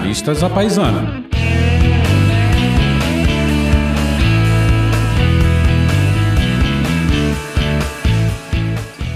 [0.00, 1.24] Jornalistas à Paisana.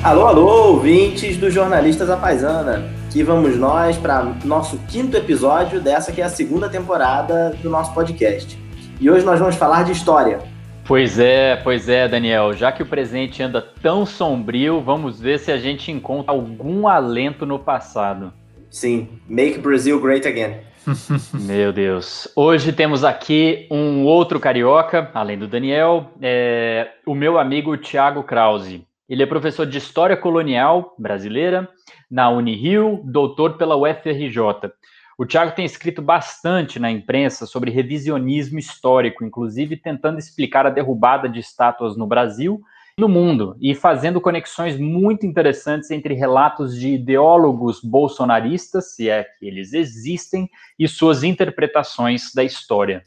[0.03, 2.85] Alô, alô, ouvintes do Jornalistas à Paisana.
[3.09, 7.95] Aqui vamos nós para nosso quinto episódio dessa que é a segunda temporada do nosso
[7.95, 8.59] podcast.
[9.01, 10.41] E hoje nós vamos falar de história.
[10.85, 12.53] Pois é, pois é, Daniel.
[12.53, 17.47] Já que o presente anda tão sombrio, vamos ver se a gente encontra algum alento
[17.47, 18.35] no passado.
[18.71, 20.74] Sim, Make Brazil Great Again.
[21.33, 22.29] Meu Deus.
[22.37, 28.87] Hoje temos aqui um outro carioca, além do Daniel, é, o meu amigo Tiago Krause.
[29.09, 31.69] Ele é professor de História Colonial Brasileira
[32.11, 34.39] na Unirio, doutor pela UFRJ.
[35.17, 41.29] O Tiago tem escrito bastante na imprensa sobre revisionismo histórico, inclusive tentando explicar a derrubada
[41.29, 42.61] de estátuas no Brasil
[42.99, 49.47] no mundo e fazendo conexões muito interessantes entre relatos de ideólogos bolsonaristas, se é que
[49.47, 53.03] eles existem, e suas interpretações da história.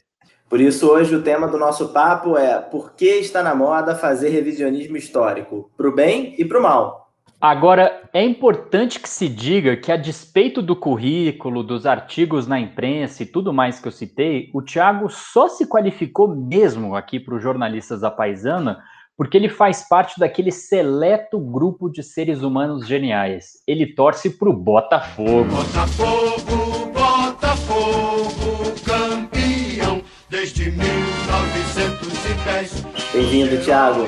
[0.50, 4.30] Por isso, hoje o tema do nosso papo é por que está na moda fazer
[4.30, 5.70] revisionismo histórico?
[5.76, 7.08] Para o bem e para o mal.
[7.40, 13.22] Agora, é importante que se diga que, a despeito do currículo, dos artigos na imprensa
[13.22, 17.44] e tudo mais que eu citei, o Tiago só se qualificou mesmo aqui para os
[17.44, 18.84] jornalistas da Paisana
[19.18, 23.54] porque ele faz parte daquele seleto grupo de seres humanos geniais.
[23.66, 25.46] Ele torce pro Botafogo.
[25.46, 32.86] Botafogo, Botafogo, campeão desde 1910.
[33.12, 34.08] Bem-vindo, Thiago.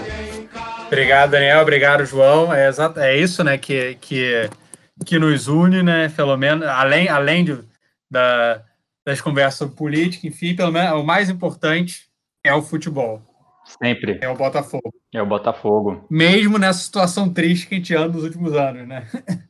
[0.86, 1.62] Obrigado, Daniel.
[1.62, 2.54] Obrigado, João.
[2.54, 4.48] É, exato, é isso, né, que, que,
[5.04, 7.58] que nos une, né, pelo menos, além, além de,
[8.12, 8.62] da,
[9.04, 12.08] das conversas sobre política, enfim, pelo menos, o mais importante
[12.44, 13.28] é o futebol.
[13.78, 14.20] Sempre.
[14.22, 14.94] É o Botafogo.
[15.14, 16.06] É o Botafogo.
[16.10, 19.08] Mesmo nessa situação triste que a gente anda nos últimos anos, né?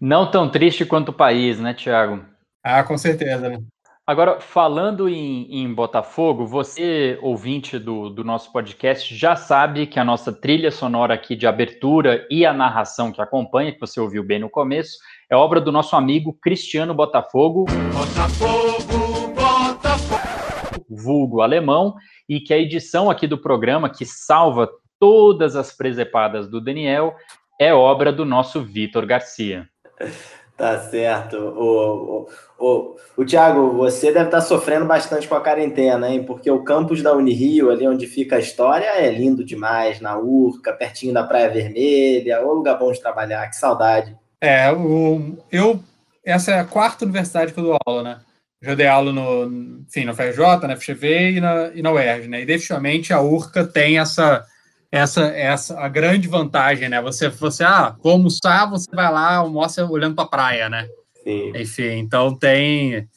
[0.00, 2.24] Não tão triste quanto o país, né, Tiago?
[2.62, 3.58] Ah, com certeza, né?
[4.06, 10.04] Agora, falando em, em, Botafogo, você, ouvinte do, do nosso podcast, já sabe que a
[10.04, 14.38] nossa trilha sonora aqui de abertura e a narração que acompanha, que você ouviu bem
[14.38, 14.98] no começo,
[15.30, 17.64] é obra do nosso amigo Cristiano Botafogo.
[17.64, 20.84] Botafogo, Botafogo.
[20.90, 21.94] Vulgo alemão,
[22.28, 24.68] e que a edição aqui do programa, que salva
[24.98, 27.14] todas as presepadas do Daniel,
[27.60, 29.68] é obra do nosso Vitor Garcia.
[30.56, 31.36] Tá certo.
[31.36, 32.26] O,
[32.58, 36.22] o, o, o Tiago, você deve estar sofrendo bastante com a quarentena, hein?
[36.22, 40.72] Porque o campus da Unirio, ali onde fica a história, é lindo demais, na Urca,
[40.72, 44.16] pertinho da Praia Vermelha, o lugar bom de trabalhar, que saudade.
[44.40, 45.80] É, o, eu.
[46.24, 48.20] Essa é a quarta universidade que eu dou aula, né?
[48.64, 52.42] Já dei aula no, enfim, no FRJ, na FGV e na, e na UERJ, né?
[52.42, 54.44] E definitivamente a URCA tem essa,
[54.90, 57.00] essa, essa a grande vantagem, né?
[57.02, 60.88] Você, você, ah, vou almoçar, você vai lá, almoça olhando para a praia, né?
[61.22, 61.52] Sim.
[61.56, 63.08] Enfim, então tem,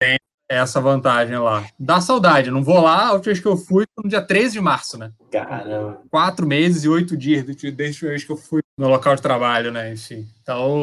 [0.00, 0.16] tem
[0.48, 1.66] essa vantagem lá.
[1.78, 4.54] Dá saudade, não vou lá, a última vez que eu fui foi no dia 13
[4.54, 5.12] de março, né?
[5.30, 6.00] Caramba.
[6.10, 9.70] Quatro meses e oito dias desde a vez que eu fui no local de trabalho,
[9.70, 9.92] né?
[9.92, 10.80] Enfim, então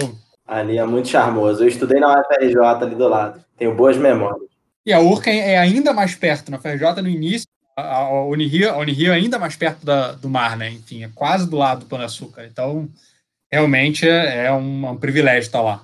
[0.47, 1.63] Ali é muito charmoso.
[1.63, 3.44] Eu estudei na UFRJ ali do lado.
[3.58, 4.47] Tenho boas memórias.
[4.85, 6.50] E a URCA é ainda mais perto.
[6.50, 10.56] Na UFRJ, no início, a Unirio, a Unirio é ainda mais perto da, do mar,
[10.56, 10.72] né?
[10.72, 12.46] Enfim, é quase do lado do Pão de Açúcar.
[12.46, 12.88] Então,
[13.52, 15.81] realmente é, é um, um privilégio estar lá.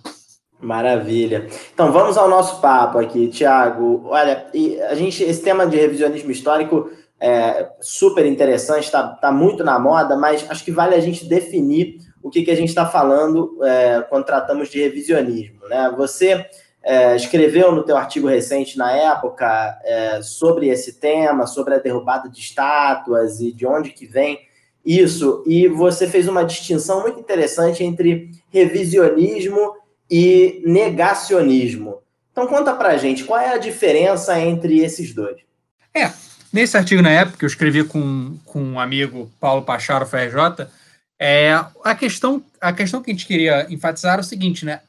[0.59, 1.47] Maravilha.
[1.74, 4.06] Então vamos ao nosso papo aqui, Tiago.
[4.06, 4.47] Olha,
[4.90, 10.18] a gente, esse tema de revisionismo histórico é super interessante, está tá muito na moda,
[10.18, 14.01] mas acho que vale a gente definir o que, que a gente está falando é,
[14.09, 15.67] quando tratamos de revisionismo.
[15.67, 15.94] Né?
[15.97, 16.45] Você
[16.81, 22.29] é, escreveu no teu artigo recente na época é, sobre esse tema, sobre a derrubada
[22.29, 24.39] de estátuas e de onde que vem
[24.85, 29.75] isso, e você fez uma distinção muito interessante entre revisionismo
[30.12, 32.00] e negacionismo.
[32.31, 35.38] Então conta pra gente, qual é a diferença entre esses dois?
[35.95, 36.12] É,
[36.51, 40.67] nesse artigo na época, eu escrevi com, com um amigo, Paulo Pacharo, FRJ,
[41.25, 41.53] é,
[41.85, 44.81] a, questão, a questão que a gente queria enfatizar é o seguinte, né?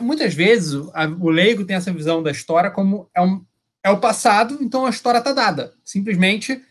[0.00, 3.44] muitas vezes a, o leigo tem essa visão da história como é, um,
[3.82, 5.72] é o passado, então a história está dada.
[5.84, 6.62] Simplesmente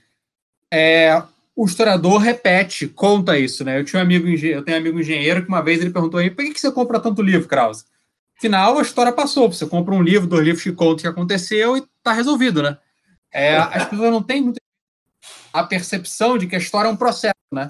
[0.71, 1.21] é,
[1.53, 3.79] o historiador repete, conta isso, né?
[3.79, 6.29] Eu tinha um amigo, eu tenho um amigo engenheiro que uma vez ele perguntou aí,
[6.29, 7.83] por que, que você compra tanto livro, Krause?
[8.37, 9.51] Afinal, a história passou.
[9.51, 12.77] Você compra um livro, dois livros que contam o que aconteceu e está resolvido, né?
[13.33, 14.61] É, as pessoas não têm muito
[15.51, 17.69] a percepção de que a história é um processo, né?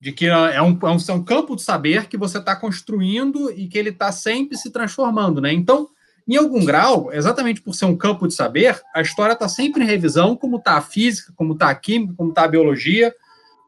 [0.00, 3.50] De que é um, é um, é um campo de saber que você está construindo
[3.50, 5.52] e que ele está sempre se transformando, né?
[5.52, 5.88] Então,
[6.26, 9.86] em algum grau, exatamente por ser um campo de saber, a história está sempre em
[9.86, 13.14] revisão, como está a física, como está a química, como está a biologia,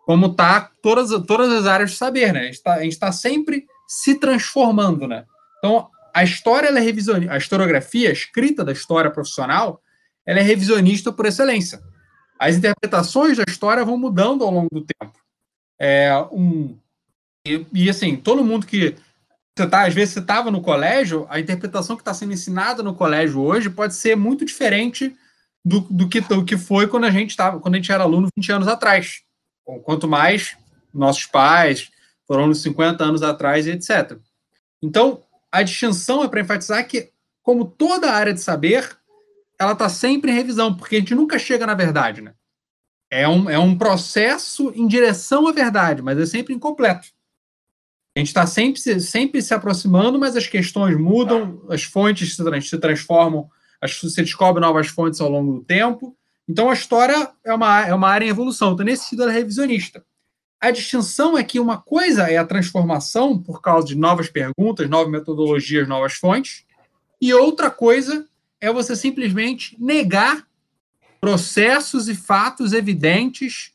[0.06, 2.40] como está todas, todas as áreas de saber, né?
[2.40, 2.44] A
[2.82, 5.24] gente está tá sempre se transformando, né?
[5.58, 9.82] Então, a história é revisionista, a historiografia, a escrita da história profissional,
[10.24, 11.80] ela é revisionista por excelência.
[12.38, 15.21] As interpretações da história vão mudando ao longo do tempo.
[15.80, 16.76] É, um,
[17.46, 18.96] e, e assim, todo mundo que
[19.56, 22.94] você tá, às vezes você estava no colégio, a interpretação que está sendo ensinada no
[22.94, 25.14] colégio hoje pode ser muito diferente
[25.64, 28.28] do, do, que, do que foi quando a gente estava, quando a gente era aluno
[28.36, 29.22] 20 anos atrás.
[29.84, 30.56] Quanto mais
[30.92, 31.90] nossos pais
[32.26, 34.18] foram 50 anos atrás, etc.
[34.82, 37.10] Então, a distinção é para enfatizar que,
[37.42, 38.96] como toda área de saber,
[39.58, 42.34] ela está sempre em revisão, porque a gente nunca chega na verdade, né?
[43.14, 47.08] É um, é um processo em direção à verdade, mas é sempre incompleto.
[48.16, 52.78] A gente está sempre, sempre se aproximando, mas as questões mudam, as fontes se, se
[52.78, 53.50] transformam,
[53.82, 56.16] as, você descobre novas fontes ao longo do tempo.
[56.48, 58.72] Então, a história é uma, é uma área em evolução.
[58.72, 60.02] Então, nesse sentido, ela é revisionista.
[60.58, 65.12] A distinção é que uma coisa é a transformação por causa de novas perguntas, novas
[65.12, 66.64] metodologias, novas fontes,
[67.20, 68.26] e outra coisa
[68.58, 70.46] é você simplesmente negar
[71.22, 73.70] processos e fatos evidentes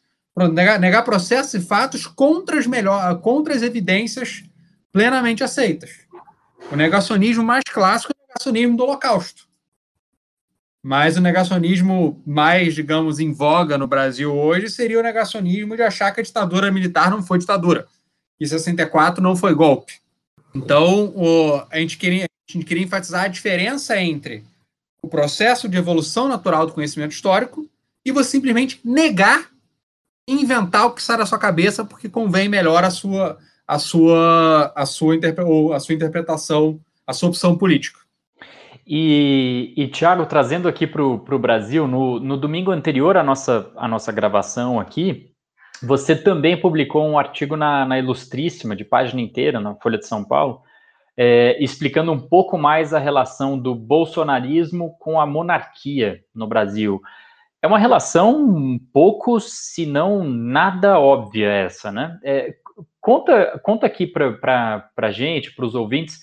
[0.51, 4.43] negar, processos e fatos contra as, melhor, contra as evidências
[4.91, 5.91] plenamente aceitas.
[6.69, 9.47] O negacionismo mais clássico é o negacionismo do Holocausto.
[10.83, 16.11] Mas o negacionismo mais, digamos, em voga no Brasil hoje seria o negacionismo de achar
[16.11, 17.87] que a ditadura militar não foi ditadura.
[18.39, 19.93] E 64 não foi golpe.
[20.53, 24.43] Então, o, a, gente queria, a gente queria enfatizar a diferença entre
[25.07, 27.67] o processo de evolução natural do conhecimento histórico
[28.05, 29.49] e você simplesmente negar
[30.27, 34.85] inventar o que sai da sua cabeça porque convém melhor a sua a sua a
[34.85, 35.15] sua,
[35.75, 37.99] a sua interpretação, a sua opção política.
[38.85, 43.85] E, e Tiago, trazendo aqui para o Brasil, no, no domingo anterior à nossa, à
[43.85, 45.29] nossa gravação aqui,
[45.83, 50.23] você também publicou um artigo na, na Ilustríssima, de página inteira, na Folha de São
[50.23, 50.61] Paulo,
[51.17, 57.01] é, explicando um pouco mais a relação do bolsonarismo com a monarquia no Brasil.
[57.59, 62.19] É uma relação um pouco, se não nada óbvia essa, né?
[62.23, 62.55] É,
[63.01, 66.21] conta, conta aqui para a gente, para os ouvintes,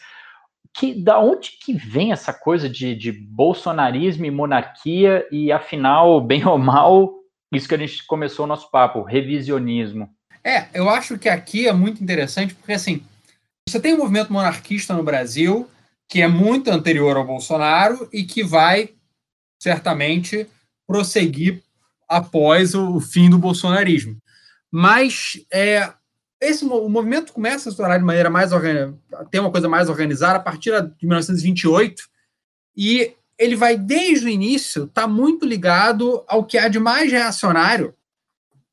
[0.72, 6.46] que da onde que vem essa coisa de, de bolsonarismo e monarquia e afinal, bem
[6.46, 7.14] ou mal,
[7.52, 10.08] isso que a gente começou o nosso papo, revisionismo.
[10.42, 13.02] É, eu acho que aqui é muito interessante porque assim,
[13.68, 15.68] você tem um movimento monarquista no Brasil
[16.08, 18.90] que é muito anterior ao Bolsonaro e que vai
[19.60, 20.46] certamente
[20.86, 21.62] prosseguir
[22.08, 24.16] após o fim do bolsonarismo.
[24.70, 25.92] Mas é,
[26.40, 28.98] esse, o movimento começa a se tornar de maneira mais organizada,
[29.30, 32.02] ter uma coisa mais organizada a partir de 1928,
[32.76, 37.94] e ele vai, desde o início, tá muito ligado ao que há de mais reacionário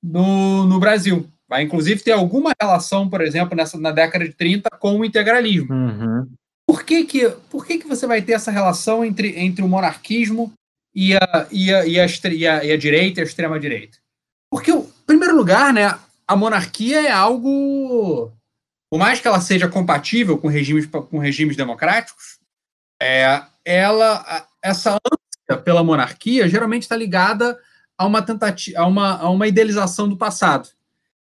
[0.03, 1.27] no, no Brasil.
[1.51, 5.69] Vai, inclusive, ter alguma relação, por exemplo, nessa, na década de 30 com o integralismo.
[5.69, 6.25] Uhum.
[6.65, 10.53] Por, que, que, por que, que você vai ter essa relação entre, entre o monarquismo
[10.95, 13.97] e a, e a, e a, e a, e a direita e a extrema-direita?
[14.49, 18.31] Porque, em primeiro lugar, né, a monarquia é algo.
[18.89, 22.39] Por mais que ela seja compatível com regimes, com regimes democráticos,
[23.01, 27.59] é, ela, essa ânsia pela monarquia geralmente está ligada
[27.97, 30.69] a uma tentativa, a uma, a uma idealização do passado.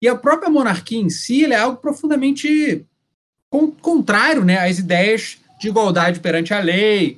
[0.01, 2.85] E a própria monarquia em si é algo profundamente
[3.81, 7.17] contrário né, às ideias de igualdade perante a lei,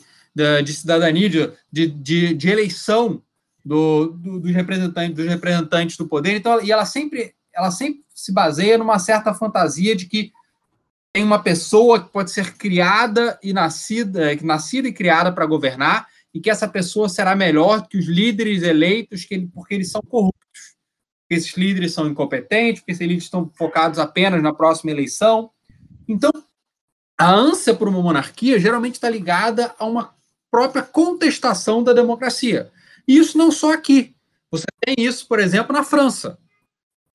[0.64, 1.30] de cidadania,
[1.72, 3.22] de, de, de eleição
[3.66, 6.36] do, do, dos, representantes, dos representantes do poder.
[6.36, 10.32] Então, e ela sempre, ela sempre se baseia numa certa fantasia de que
[11.12, 16.40] tem uma pessoa que pode ser criada e nascida, nascida e criada para governar, e
[16.40, 20.39] que essa pessoa será melhor que os líderes eleitos, que ele, porque eles são corruptos.
[21.30, 25.52] Porque esses líderes são incompetentes, porque esses líderes estão focados apenas na próxima eleição.
[26.08, 26.32] Então,
[27.16, 30.16] a ânsia por uma monarquia geralmente está ligada a uma
[30.50, 32.72] própria contestação da democracia.
[33.08, 34.16] E isso não só aqui.
[34.50, 36.40] Você tem isso, por exemplo, na França,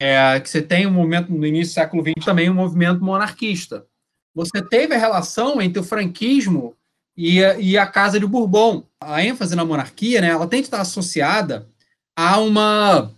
[0.00, 3.84] é, que você tem um movimento no início do século XX também um movimento monarquista.
[4.32, 6.76] Você teve a relação entre o franquismo
[7.16, 8.84] e a, e a Casa de Bourbon.
[9.00, 11.68] A ênfase na monarquia, né, ela tem que estar associada
[12.14, 13.12] a uma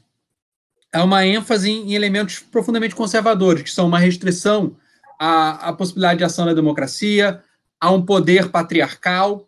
[0.96, 4.76] a uma ênfase em, em elementos profundamente conservadores, que são uma restrição
[5.18, 7.42] à, à possibilidade de ação da democracia,
[7.78, 9.46] a um poder patriarcal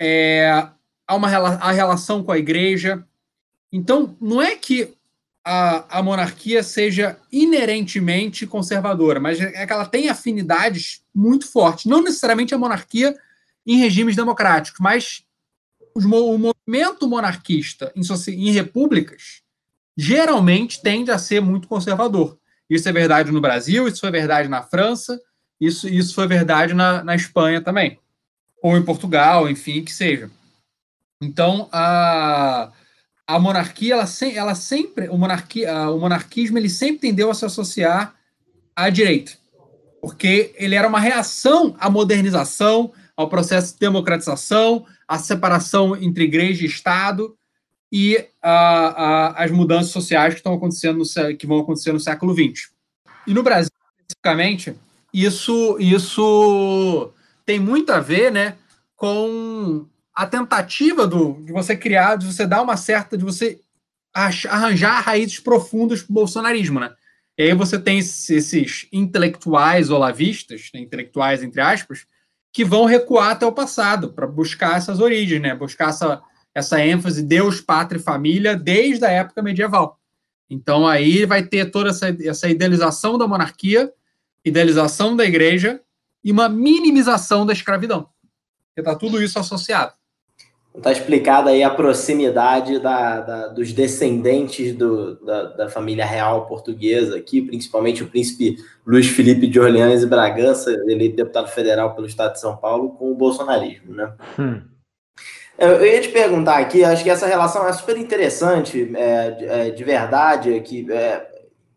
[0.00, 0.68] é,
[1.06, 3.04] há uma a relação com a igreja.
[3.72, 4.94] Então, não é que
[5.44, 11.84] a, a monarquia seja inerentemente conservadora, mas é que ela tem afinidades muito fortes.
[11.84, 13.16] Não necessariamente a monarquia
[13.64, 15.22] em regimes democráticos, mas
[15.94, 18.02] os, o movimento monarquista em,
[18.32, 19.42] em repúblicas
[20.00, 22.38] geralmente tende a ser muito conservador.
[22.70, 25.20] Isso é verdade no Brasil, isso foi verdade na França,
[25.60, 27.98] isso, isso foi verdade na, na Espanha também.
[28.62, 30.30] ou em Portugal, enfim, que seja.
[31.20, 32.70] Então, a,
[33.26, 38.14] a monarquia, ela, ela sempre, o, monarquia, o monarquismo, ele sempre tendeu a se associar
[38.76, 39.32] à direita,
[40.00, 46.62] porque ele era uma reação à modernização, ao processo de democratização, à separação entre igreja
[46.62, 47.36] e Estado
[47.90, 52.34] e a, a, as mudanças sociais que estão acontecendo no, que vão acontecer no século
[52.34, 52.70] XX.
[53.26, 54.74] E no Brasil, especificamente,
[55.12, 57.12] isso, isso
[57.46, 58.56] tem muito a ver, né,
[58.94, 63.60] com a tentativa do, de você criar, de você dar uma certa, de você
[64.12, 66.92] arranjar raízes profundas para o bolsonarismo, né?
[67.38, 72.04] E aí você tem esses intelectuais olavistas, né, intelectuais entre aspas,
[72.52, 75.54] que vão recuar até o passado para buscar essas origens, né?
[75.54, 76.20] Buscar essa,
[76.58, 79.98] essa ênfase Deus, pátria e família desde a época medieval.
[80.50, 83.92] Então aí vai ter toda essa, essa idealização da monarquia,
[84.44, 85.80] idealização da igreja
[86.24, 88.08] e uma minimização da escravidão.
[88.68, 89.92] Porque está tudo isso associado.
[90.74, 97.16] Está explicada aí a proximidade da, da dos descendentes do, da, da, família real portuguesa
[97.16, 102.34] aqui, principalmente o príncipe Luiz Felipe de Orleans e Bragança, eleito deputado federal pelo estado
[102.34, 104.12] de São Paulo, com o bolsonarismo, né?
[104.38, 104.60] Hum.
[105.58, 109.82] Eu, ia te perguntar aqui, acho que essa relação é super interessante, é, é, de
[109.82, 111.26] verdade, que é,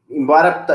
[0.08, 0.68] embora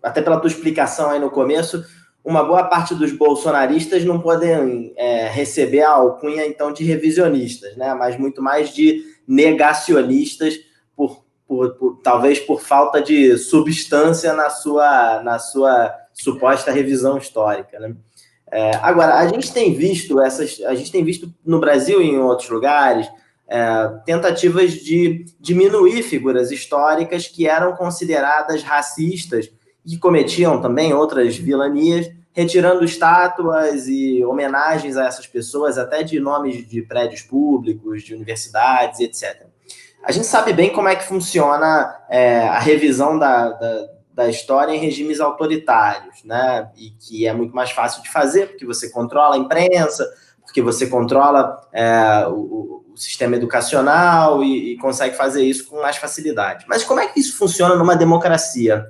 [0.00, 1.84] até pela tua explicação aí no começo,
[2.24, 7.94] uma boa parte dos bolsonaristas não podem é, receber a alcunha, então, de revisionistas, né?
[7.94, 10.54] mas muito mais de negacionistas,
[10.94, 17.80] por, por, por, talvez por falta de substância na sua, na sua suposta revisão histórica.
[17.80, 17.96] Né?
[18.52, 22.18] É, agora, a gente tem visto essas, a gente tem visto no Brasil e em
[22.18, 23.08] outros lugares
[23.48, 29.50] é, tentativas de diminuir figuras históricas que eram consideradas racistas
[29.86, 36.68] que cometiam também outras vilanias, retirando estátuas e homenagens a essas pessoas, até de nomes
[36.68, 39.46] de prédios públicos, de universidades, etc.
[40.04, 44.72] A gente sabe bem como é que funciona é, a revisão da, da, da, história
[44.72, 46.70] em regimes autoritários, né?
[46.76, 50.08] E que é muito mais fácil de fazer, porque você controla a imprensa,
[50.42, 55.96] porque você controla é, o, o, sistema educacional e, e consegue fazer isso com mais
[55.96, 56.66] facilidade.
[56.68, 58.86] Mas como é que isso funciona numa democracia?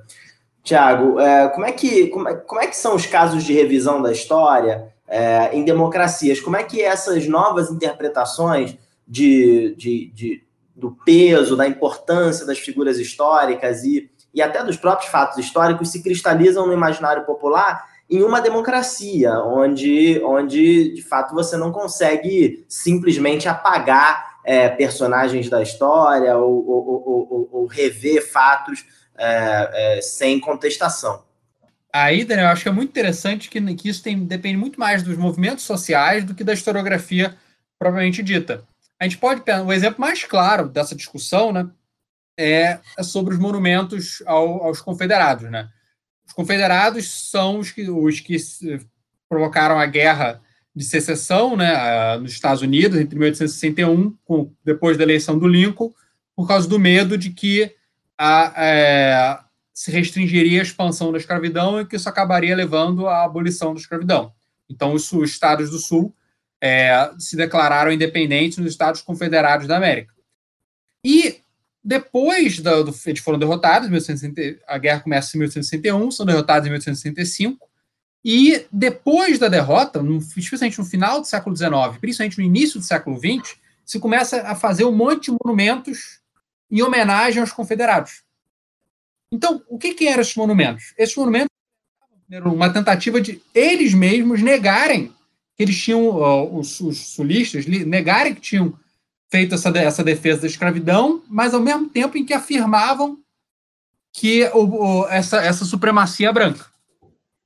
[0.62, 4.00] Tiago, é, como, é que, como, é, como é que são os casos de revisão
[4.00, 6.40] da história é, em democracias?
[6.40, 8.76] Como é que essas novas interpretações
[9.06, 15.10] de, de, de, do peso, da importância das figuras históricas e, e até dos próprios
[15.10, 21.56] fatos históricos se cristalizam no imaginário popular em uma democracia, onde, onde de fato você
[21.56, 28.84] não consegue simplesmente apagar é, personagens da história ou, ou, ou, ou rever fatos
[29.16, 31.22] é, é, sem contestação.
[31.92, 35.16] Aí, Daniel, acho que é muito interessante que, que isso tem, depende muito mais dos
[35.16, 37.36] movimentos sociais do que da historiografia
[37.78, 38.64] propriamente dita.
[38.98, 41.68] A gente pode o exemplo mais claro dessa discussão, né,
[42.42, 45.68] é, sobre os monumentos ao, aos confederados, né?
[46.26, 48.36] Os confederados são os que, os que
[49.28, 50.40] provocaram a guerra
[50.74, 55.92] de secessão, né, nos Estados Unidos entre 1861, com, depois da eleição do Lincoln,
[56.34, 57.74] por causa do medo de que
[58.16, 59.38] a, é,
[59.74, 64.32] se restringiria a expansão da escravidão e que isso acabaria levando à abolição da escravidão.
[64.68, 66.14] Então, os, os estados do Sul
[66.62, 70.14] é, se declararam independentes dos Estados Confederados da América.
[71.04, 71.42] E
[71.84, 76.70] depois do, do eles foram derrotados, 1860, a guerra começa em 1861, são derrotados em
[76.70, 77.68] 1865,
[78.24, 82.86] e depois da derrota, no, especialmente no final do século XIX, principalmente no início do
[82.86, 86.20] século XX, se começa a fazer um monte de monumentos
[86.70, 88.22] em homenagem aos confederados.
[89.30, 90.94] Então, o que, que eram esses monumentos?
[90.96, 91.48] Esses monumentos
[92.30, 95.12] eram uma tentativa de eles mesmos negarem
[95.56, 98.78] que eles tinham, os, os sulistas, negarem que tinham
[99.32, 103.18] feito essa, essa defesa da escravidão, mas ao mesmo tempo em que afirmavam
[104.12, 104.64] que o,
[105.00, 106.66] o, essa, essa supremacia branca.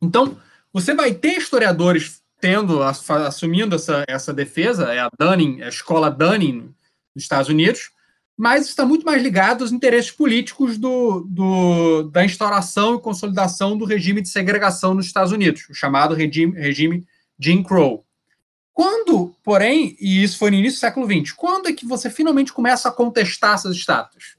[0.02, 0.36] Então,
[0.72, 6.74] você vai ter historiadores tendo, assumindo essa, essa defesa, é a Dunning, a escola Dunning
[7.14, 7.92] nos Estados Unidos,
[8.36, 13.84] mas está muito mais ligado aos interesses políticos do, do, da instauração e consolidação do
[13.84, 17.06] regime de segregação nos Estados Unidos, o chamado regime, regime
[17.38, 18.05] Jim Crow.
[18.76, 22.52] Quando, porém, e isso foi no início do século XX, quando é que você finalmente
[22.52, 24.37] começa a contestar essas estátuas?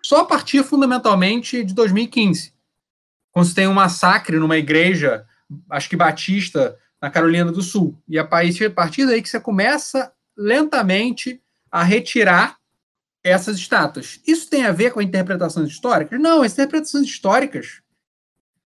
[0.00, 2.54] Só a partir, fundamentalmente, de 2015,
[3.32, 5.26] quando você tem um massacre numa igreja,
[5.68, 8.00] acho que batista, na Carolina do Sul.
[8.08, 8.68] E a partir
[9.06, 12.58] daí que você começa lentamente a retirar
[13.24, 14.20] essas estátuas.
[14.24, 16.20] Isso tem a ver com interpretações históricas?
[16.20, 17.82] Não, as interpretações históricas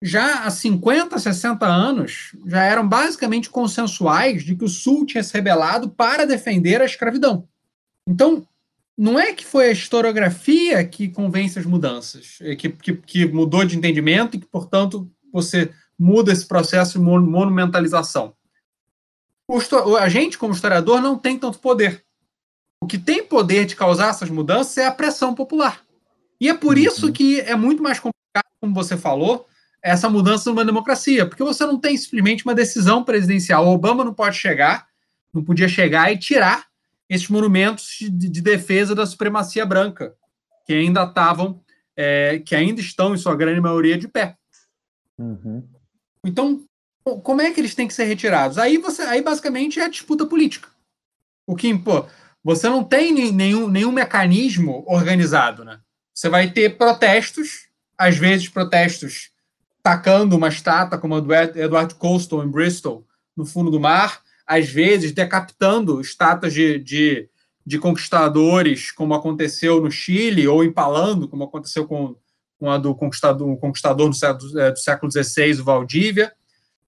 [0.03, 5.33] já há 50, 60 anos, já eram basicamente consensuais de que o Sul tinha se
[5.33, 7.47] rebelado para defender a escravidão.
[8.07, 8.45] Então,
[8.99, 13.65] não é que foi a historiografia que convence as mudanças, é que, que, que mudou
[13.65, 18.35] de entendimento e que, portanto, você muda esse processo de monumentalização.
[19.49, 22.05] O, a gente, como historiador, não tem tanto poder.
[22.83, 25.81] O que tem poder de causar essas mudanças é a pressão popular.
[26.41, 26.83] E é por uhum.
[26.83, 29.47] isso que é muito mais complicado, como você falou,
[29.83, 33.67] essa mudança numa democracia, porque você não tem simplesmente uma decisão presidencial.
[33.67, 34.87] O Obama não pode chegar,
[35.35, 36.67] não podia chegar e tirar
[37.09, 40.15] esses monumentos de, de defesa da supremacia branca,
[40.65, 41.61] que ainda estavam,
[41.97, 44.37] é, que ainda estão, em sua grande maioria, de pé.
[45.19, 45.69] Uhum.
[46.25, 46.65] Então,
[47.03, 48.59] como é que eles têm que ser retirados?
[48.59, 50.69] Aí você, aí basicamente é a disputa política.
[51.45, 52.07] O que pô,
[52.45, 55.81] você não tem nenhum, nenhum mecanismo organizado, né?
[56.15, 59.32] Você vai ter protestos, às vezes protestos
[59.83, 63.05] tacando uma estátua como a do Edward Colston em Bristol
[63.37, 67.29] no fundo do mar, às vezes decapitando estátuas de, de,
[67.67, 72.15] de conquistadores, como aconteceu no Chile, ou empalando, como aconteceu com,
[72.59, 76.33] com a do conquistador, um conquistador do século, é, do século XVI, o Valdívia.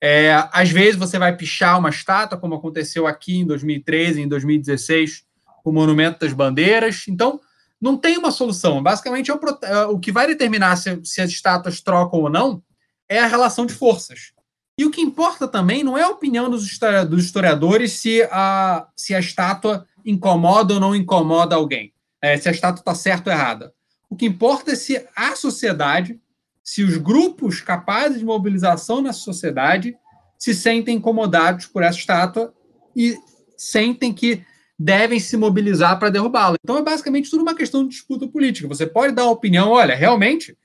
[0.00, 5.25] É, às vezes você vai pichar uma estátua, como aconteceu aqui em 2013, em 2016,
[5.62, 7.04] o Monumento das Bandeiras.
[7.06, 7.38] Então,
[7.78, 8.82] não tem uma solução.
[8.82, 12.62] Basicamente, é o, é, o que vai determinar se, se as estátuas trocam ou não
[13.11, 14.33] é a relação de forças.
[14.79, 19.19] E o que importa também não é a opinião dos historiadores se a, se a
[19.19, 23.75] estátua incomoda ou não incomoda alguém, é, se a estátua está certa ou errada.
[24.09, 26.19] O que importa é se a sociedade,
[26.64, 29.95] se os grupos capazes de mobilização na sociedade
[30.38, 32.55] se sentem incomodados por essa estátua
[32.97, 33.19] e
[33.59, 34.43] sentem que
[34.79, 36.57] devem se mobilizar para derrubá-la.
[36.64, 38.67] Então é basicamente tudo uma questão de disputa política.
[38.67, 40.57] Você pode dar uma opinião, olha, realmente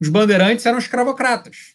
[0.00, 1.73] os bandeirantes eram escravocratas.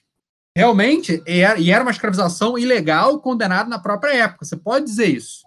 [0.56, 4.46] Realmente, e era uma escravização ilegal condenada na própria época.
[4.46, 5.44] Você pode dizer isso.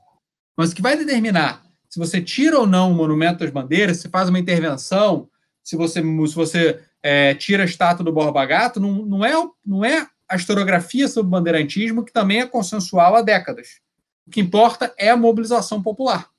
[0.57, 1.63] Mas o que vai determinar
[1.93, 5.29] se você tira ou não o monumento das bandeiras, se faz uma intervenção,
[5.63, 9.85] se você, se você é, tira a estátua do Borba Gato, não, não, é, não
[9.85, 13.83] é a historiografia sobre o bandeirantismo, que também é consensual há décadas.
[14.27, 16.31] O que importa é a mobilização popular.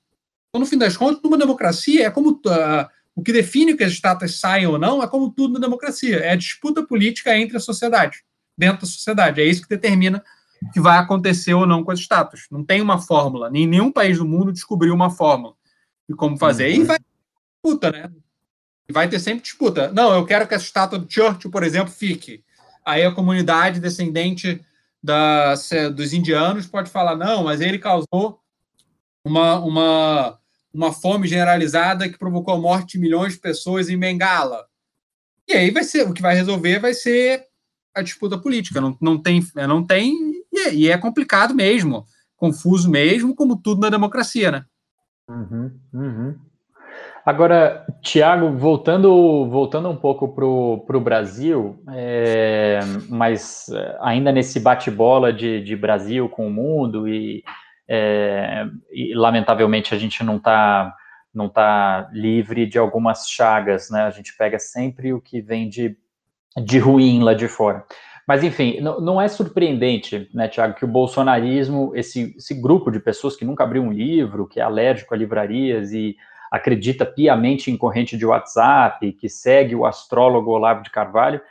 [0.49, 3.91] Então, no fim das contas, numa democracia, é como uh, o que define que as
[3.91, 7.60] estátuas saem ou não, é como tudo na democracia, é a disputa política entre a
[7.60, 8.23] sociedade
[8.57, 9.41] dentro da sociedade.
[9.41, 10.23] É isso que determina
[10.61, 12.43] o que vai acontecer ou não com as estátuas.
[12.51, 13.49] Não tem uma fórmula.
[13.49, 15.53] Nem nenhum país do mundo descobriu uma fórmula
[16.09, 16.73] de como fazer.
[16.73, 16.81] Uhum.
[16.81, 17.05] E vai ter
[17.63, 18.11] disputa, né?
[18.91, 19.91] Vai ter sempre disputa.
[19.91, 22.43] Não, eu quero que essa estátua do Churchill, por exemplo, fique.
[22.85, 24.63] Aí a comunidade descendente
[25.01, 28.39] das, dos indianos pode falar, não, mas ele causou
[29.25, 30.39] uma, uma,
[30.73, 34.65] uma fome generalizada que provocou a morte de milhões de pessoas em Bengala.
[35.47, 37.47] E aí vai ser, o que vai resolver vai ser
[37.95, 38.82] a disputa política.
[38.82, 40.13] Não, não tem, é, não tem
[40.51, 42.06] e é, e é complicado mesmo,
[42.38, 44.65] confuso mesmo, como tudo na democracia, né?
[45.29, 46.36] Uhum, uhum.
[47.25, 52.79] Agora, Tiago, voltando, voltando um pouco para o Brasil, é,
[53.10, 57.41] mas é, ainda nesse bate-bola de, de Brasil com o mundo, e,
[57.88, 60.93] é, e lamentavelmente a gente não está
[61.34, 64.03] não tá livre de algumas chagas, né?
[64.03, 65.97] A gente pega sempre o que vem de
[66.61, 67.85] de ruim lá de fora.
[68.27, 72.99] Mas, enfim, não, não é surpreendente, né, Tiago, que o bolsonarismo, esse, esse grupo de
[72.99, 76.15] pessoas que nunca abriu um livro, que é alérgico a livrarias e
[76.49, 81.41] acredita piamente em corrente de WhatsApp, que segue o astrólogo Olavo de Carvalho,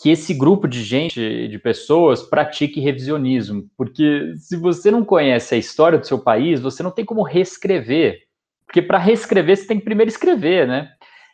[0.00, 3.68] que esse grupo de gente, de pessoas, pratique revisionismo.
[3.76, 8.20] Porque se você não conhece a história do seu país, você não tem como reescrever.
[8.64, 10.90] Porque para reescrever, você tem que primeiro escrever, né?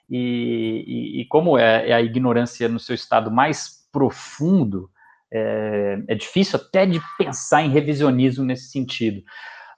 [0.09, 4.91] E, e, e como é, é, a ignorância no seu estado mais profundo,
[5.33, 9.23] é, é difícil até de pensar em revisionismo nesse sentido.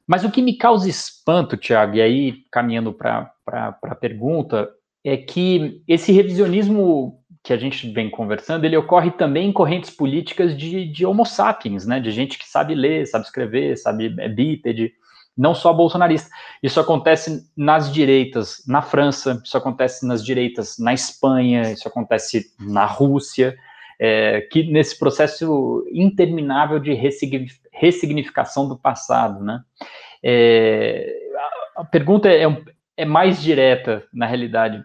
[0.07, 4.69] Mas o que me causa espanto, Tiago, e aí caminhando para a pergunta,
[5.05, 10.57] é que esse revisionismo que a gente vem conversando, ele ocorre também em correntes políticas
[10.57, 14.93] de, de homo sapiens, né, de gente que sabe ler, sabe escrever, sabe é bípede,
[15.37, 16.31] não só bolsonarista.
[16.62, 22.87] Isso acontece nas direitas na França, isso acontece nas direitas na Espanha, isso acontece na
[22.87, 23.57] Rússia,
[23.99, 26.94] é, que nesse processo interminável de
[27.72, 29.61] ressignificação do passado, né?
[30.22, 31.12] É,
[31.77, 32.44] a, pergunta é,
[32.96, 34.83] é mais direta, na realidade.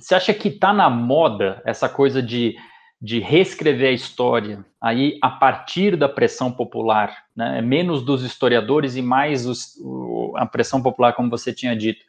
[0.00, 2.56] Você acha que está na moda essa coisa de
[3.04, 7.60] de reescrever a história aí a partir da pressão popular, né?
[7.60, 12.02] menos dos historiadores e mais os, o, a pressão popular, como você tinha dito.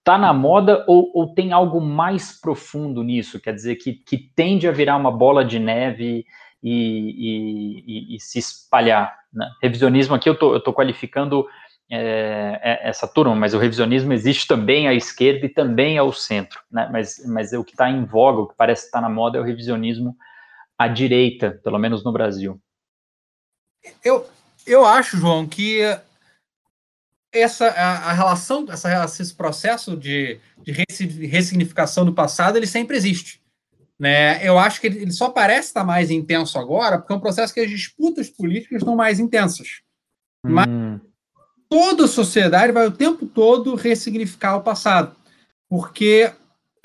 [0.00, 3.40] Está na moda ou, ou, tem algo mais profundo nisso?
[3.40, 6.26] Quer dizer, que, que tende a virar uma bola de neve
[6.62, 9.16] e, e, e se espalhar.
[9.32, 9.48] Né?
[9.62, 11.46] Revisionismo aqui eu estou qualificando
[11.90, 16.60] é, é, essa turma, mas o revisionismo existe também à esquerda e também ao centro,
[16.70, 16.90] né?
[16.92, 19.40] mas, mas o que está em voga, o que parece estar tá na moda é
[19.40, 20.14] o revisionismo
[20.82, 22.60] à direita, pelo menos no Brasil.
[24.04, 24.28] Eu,
[24.66, 25.80] eu acho, João, que
[27.32, 30.72] essa a, a relação, essa, esse processo de, de
[31.26, 33.42] ressignificação do passado, ele sempre existe.
[33.98, 34.46] Né?
[34.46, 37.54] Eu acho que ele, ele só parece estar mais intenso agora porque é um processo
[37.54, 39.80] que as disputas políticas estão mais intensas.
[40.44, 40.50] Hum.
[40.50, 40.68] Mas
[41.68, 45.16] toda a sociedade vai o tempo todo ressignificar o passado.
[45.68, 46.32] Porque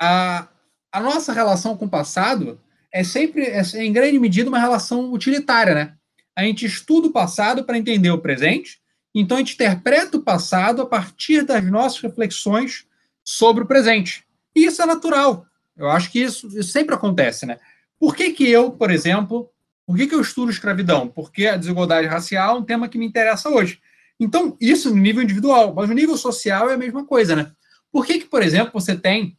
[0.00, 0.48] a,
[0.92, 2.58] a nossa relação com o passado
[2.92, 5.94] é sempre, é, em grande medida, uma relação utilitária, né?
[6.34, 8.80] A gente estuda o passado para entender o presente,
[9.14, 12.86] então a gente interpreta o passado a partir das nossas reflexões
[13.24, 14.24] sobre o presente.
[14.54, 15.46] E isso é natural.
[15.76, 17.58] Eu acho que isso, isso sempre acontece, né?
[17.98, 19.50] Por que, que eu, por exemplo,
[19.86, 21.08] por que, que eu estudo escravidão?
[21.08, 23.80] Porque a desigualdade racial é um tema que me interessa hoje.
[24.20, 27.52] Então, isso no nível individual, mas no nível social é a mesma coisa, né?
[27.90, 29.36] Por que, que por exemplo, você tem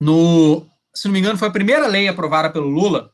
[0.00, 3.12] no, se não me engano, foi a primeira lei aprovada pelo Lula,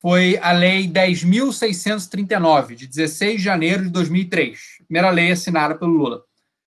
[0.00, 4.58] foi a Lei 10.639, de 16 de janeiro de 2003.
[4.86, 6.22] Primeira lei assinada pelo Lula.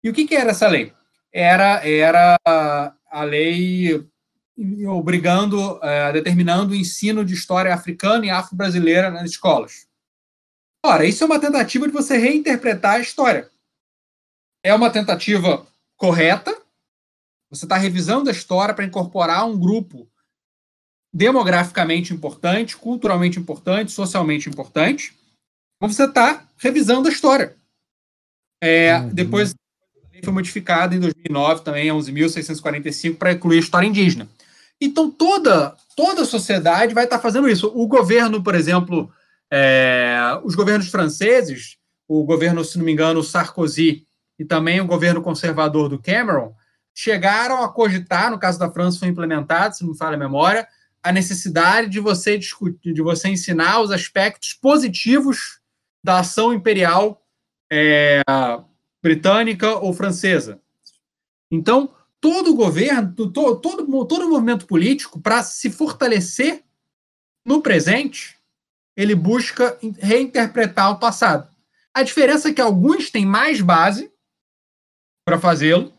[0.03, 0.93] E o que, que era essa lei?
[1.33, 4.05] Era, era a lei
[4.89, 9.87] obrigando, é, determinando o ensino de história africana e afro-brasileira nas escolas.
[10.85, 13.49] Ora, isso é uma tentativa de você reinterpretar a história.
[14.63, 16.61] É uma tentativa correta.
[17.51, 20.10] Você está revisando a história para incorporar um grupo
[21.13, 25.13] demograficamente importante, culturalmente importante, socialmente importante.
[25.81, 27.57] Você está revisando a história.
[28.63, 29.09] É, uhum.
[29.09, 29.55] Depois
[30.23, 34.29] foi modificada em 2009 também, 11.645, para incluir a história indígena.
[34.81, 37.71] Então toda toda a sociedade vai estar tá fazendo isso.
[37.75, 39.11] O governo, por exemplo,
[39.53, 41.77] é, os governos franceses,
[42.09, 44.07] o governo, se não me engano, Sarkozy
[44.39, 46.55] e também o governo conservador do Cameron,
[46.95, 50.67] chegaram a cogitar, no caso da França foi implementado, se não me falha a memória,
[51.03, 55.61] a necessidade de você discutir, de você ensinar os aspectos positivos
[56.03, 57.25] da ação imperial
[57.71, 58.23] é,
[59.03, 60.61] britânica ou francesa.
[61.51, 66.65] Então, todo governo, todo, todo, todo movimento político, para se fortalecer
[67.45, 68.39] no presente,
[68.97, 71.49] ele busca reinterpretar o passado.
[71.95, 74.13] A diferença é que alguns têm mais base
[75.25, 75.93] para fazê-lo,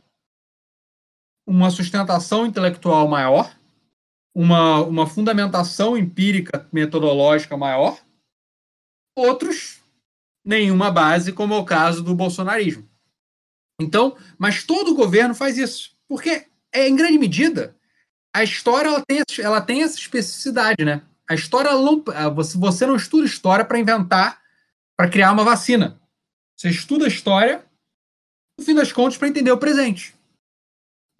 [1.45, 3.53] uma sustentação intelectual maior,
[4.33, 7.99] uma, uma fundamentação empírica metodológica maior,
[9.15, 9.81] outros
[10.43, 12.89] nenhuma base, como é o caso do bolsonarismo.
[13.79, 17.75] Então, mas todo governo faz isso, porque é em grande medida
[18.33, 21.01] a história ela tem, ela tem essa especificidade, né?
[21.29, 22.03] A história não,
[22.59, 24.41] você, não estuda história para inventar,
[24.97, 25.99] para criar uma vacina.
[26.55, 27.65] Você estuda história,
[28.57, 30.15] no fim das contas, para entender o presente.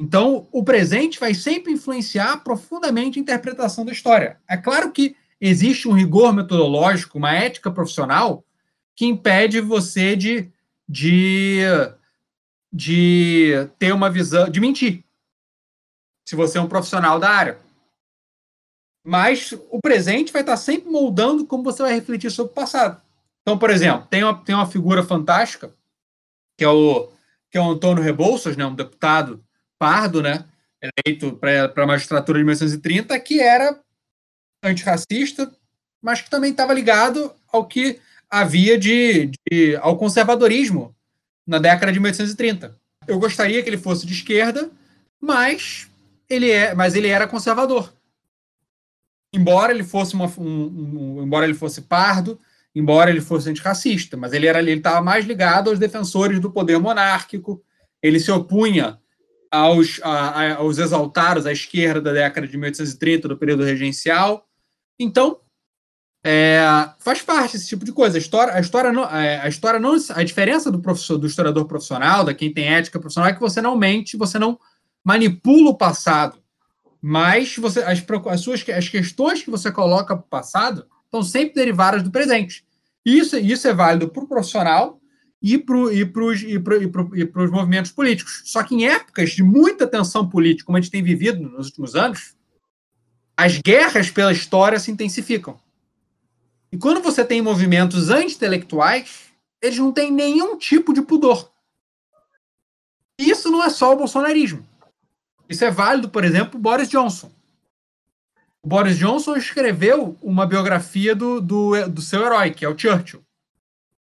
[0.02, 4.42] Então, o presente vai sempre influenciar profundamente a interpretação da história.
[4.48, 8.44] É claro que existe um rigor metodológico, uma ética profissional
[8.96, 10.52] que impede você de,
[10.90, 11.60] de,
[12.74, 15.04] de ter uma visão, de mentir.
[16.28, 17.60] Se você é um profissional da área.
[19.06, 23.00] Mas o presente vai estar sempre moldando como você vai refletir sobre o passado.
[23.44, 25.72] Então, por exemplo, tem uma, tem uma figura fantástica,
[26.58, 27.08] que é o,
[27.52, 29.44] que é o Antônio Rebouças, né, um deputado
[29.82, 30.46] Pardo, né,
[30.80, 33.80] eleito para a magistratura de 1930, que era
[34.64, 35.52] antirracista,
[36.00, 40.96] mas que também estava ligado ao que havia de, de, ao conservadorismo
[41.48, 42.78] na década de 1830.
[43.08, 44.70] Eu gostaria que ele fosse de esquerda,
[45.20, 45.90] mas
[46.30, 47.92] ele é, mas ele era conservador.
[49.34, 52.40] Embora ele fosse uma, um, um, embora ele fosse pardo,
[52.76, 56.78] embora ele fosse antirracista, mas ele era ele estava mais ligado aos defensores do poder
[56.78, 57.64] monárquico.
[58.00, 59.01] Ele se opunha
[59.52, 64.48] aos, a, aos exaltados à esquerda da década de 1830, do período regencial.
[64.98, 65.40] Então,
[66.24, 66.62] é,
[67.00, 68.18] faz parte esse tipo de coisa.
[68.18, 71.66] A história, a história, não, é, a história não, a diferença do professor, do historiador
[71.66, 74.58] profissional, da quem tem ética profissional, é que você não mente, você não
[75.04, 76.38] manipula o passado,
[77.02, 81.56] mas você, as, as suas as questões que você coloca para o passado estão sempre
[81.56, 82.64] derivadas do presente.
[83.04, 85.01] Isso, isso é válido para o profissional
[85.42, 85.76] e para
[87.44, 88.44] os movimentos políticos.
[88.46, 91.96] Só que em épocas de muita tensão política, como a gente tem vivido nos últimos
[91.96, 92.36] anos,
[93.36, 95.60] as guerras pela história se intensificam.
[96.72, 101.52] E quando você tem movimentos anti-intelectuais, eles não têm nenhum tipo de pudor.
[103.20, 104.66] Isso não é só o bolsonarismo.
[105.50, 107.32] Isso é válido, por exemplo, Boris Johnson.
[108.64, 113.24] o Boris Johnson escreveu uma biografia do, do, do seu herói, que é o Churchill.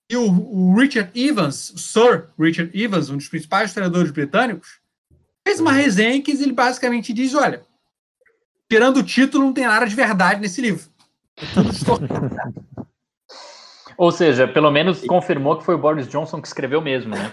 [0.09, 4.79] E o, o Richard Evans, Sir Richard Evans, um dos principais historiadores britânicos,
[5.47, 7.63] fez uma resenha em que ele basicamente diz: olha,
[8.69, 10.87] tirando o título, não tem nada de verdade nesse livro.
[11.47, 12.74] É tudo
[13.97, 17.31] Ou seja, pelo menos confirmou que foi o Boris Johnson que escreveu mesmo, né?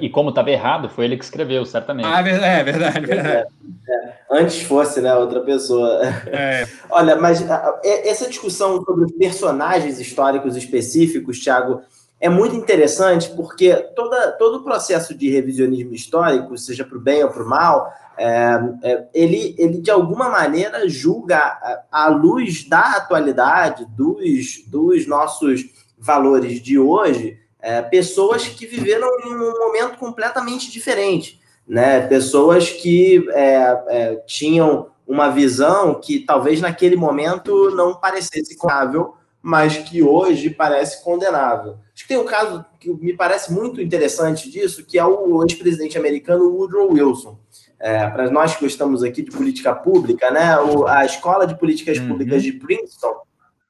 [0.00, 2.06] E como estava errado, foi ele que escreveu, certamente.
[2.06, 3.46] Ah, é verdade, verdade.
[3.88, 6.00] É, antes fosse, né, outra pessoa.
[6.26, 6.66] É.
[6.90, 7.44] Olha, mas
[7.84, 11.82] essa discussão sobre personagens históricos específicos, Thiago,
[12.24, 17.22] é muito interessante porque toda, todo o processo de revisionismo histórico, seja para o bem
[17.22, 22.96] ou para o mal, é, é, ele, ele de alguma maneira julga à luz da
[22.96, 25.66] atualidade, dos, dos nossos
[25.98, 32.06] valores de hoje, é, pessoas que viveram em um momento completamente diferente, né?
[32.06, 39.76] Pessoas que é, é, tinham uma visão que talvez naquele momento não parecesse condenável, mas
[39.76, 41.83] que hoje parece condenável.
[41.94, 45.96] Acho que tem um caso que me parece muito interessante disso, que é o ex-presidente
[45.96, 47.38] americano Woodrow Wilson.
[47.78, 50.58] É, para nós que gostamos aqui de política pública, né?
[50.58, 52.08] O, a Escola de Políticas uhum.
[52.08, 53.14] Públicas de Princeton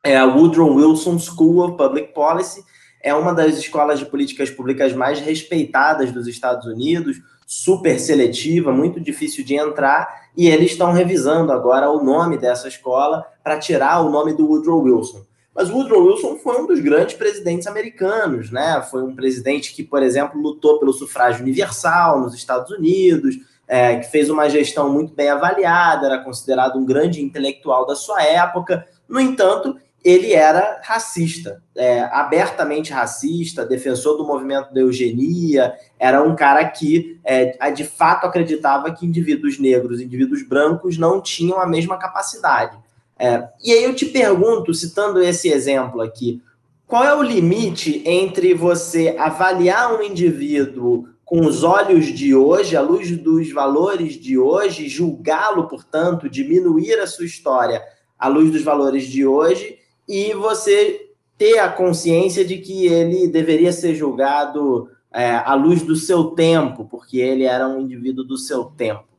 [0.03, 2.65] é a Woodrow Wilson School of Public Policy,
[3.03, 8.99] é uma das escolas de políticas públicas mais respeitadas dos Estados Unidos, super seletiva, muito
[8.99, 14.11] difícil de entrar, e eles estão revisando agora o nome dessa escola para tirar o
[14.11, 15.23] nome do Woodrow Wilson.
[15.55, 18.83] Mas Woodrow Wilson foi um dos grandes presidentes americanos, né?
[18.91, 23.37] Foi um presidente que, por exemplo, lutou pelo sufrágio universal nos Estados Unidos,
[23.69, 28.23] é, que fez uma gestão muito bem avaliada, era considerado um grande intelectual da sua
[28.23, 28.87] época.
[29.09, 36.37] No entanto, ele era racista, é, abertamente racista, defensor do movimento da eugenia, era um
[36.37, 41.97] cara que é, de fato acreditava que indivíduos negros, indivíduos brancos não tinham a mesma
[41.97, 42.77] capacidade.
[43.19, 46.43] É, e aí eu te pergunto, citando esse exemplo aqui,
[46.87, 52.81] qual é o limite entre você avaliar um indivíduo com os olhos de hoje, à
[52.81, 57.83] luz dos valores de hoje, julgá-lo, portanto, diminuir a sua história
[58.19, 63.73] à luz dos valores de hoje, e você ter a consciência de que ele deveria
[63.73, 68.65] ser julgado é, à luz do seu tempo, porque ele era um indivíduo do seu
[68.65, 69.14] tempo.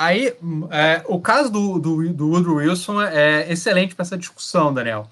[0.00, 0.28] Aí,
[0.70, 5.10] é, o caso do, do, do Woodrow Wilson é excelente para essa discussão, Daniel.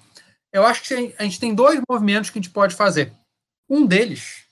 [0.51, 3.12] Eu acho que a gente tem dois movimentos que a gente pode fazer.
[3.68, 4.44] Um deles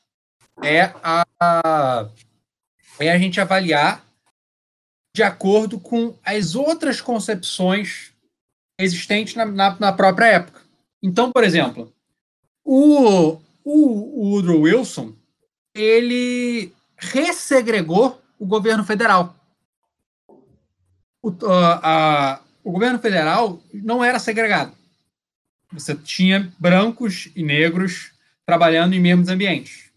[0.62, 2.06] é a,
[2.98, 4.04] é a gente avaliar
[5.16, 8.12] de acordo com as outras concepções
[8.78, 10.60] existentes na, na, na própria época.
[11.02, 11.90] Então, por exemplo,
[12.62, 15.14] o, o, o Woodrow Wilson
[15.74, 19.34] ele ressegregou o governo federal.
[21.26, 21.34] O,
[21.82, 24.72] a, o governo federal não era segregado.
[25.72, 28.12] Você tinha brancos e negros
[28.44, 29.90] trabalhando em mesmos ambientes.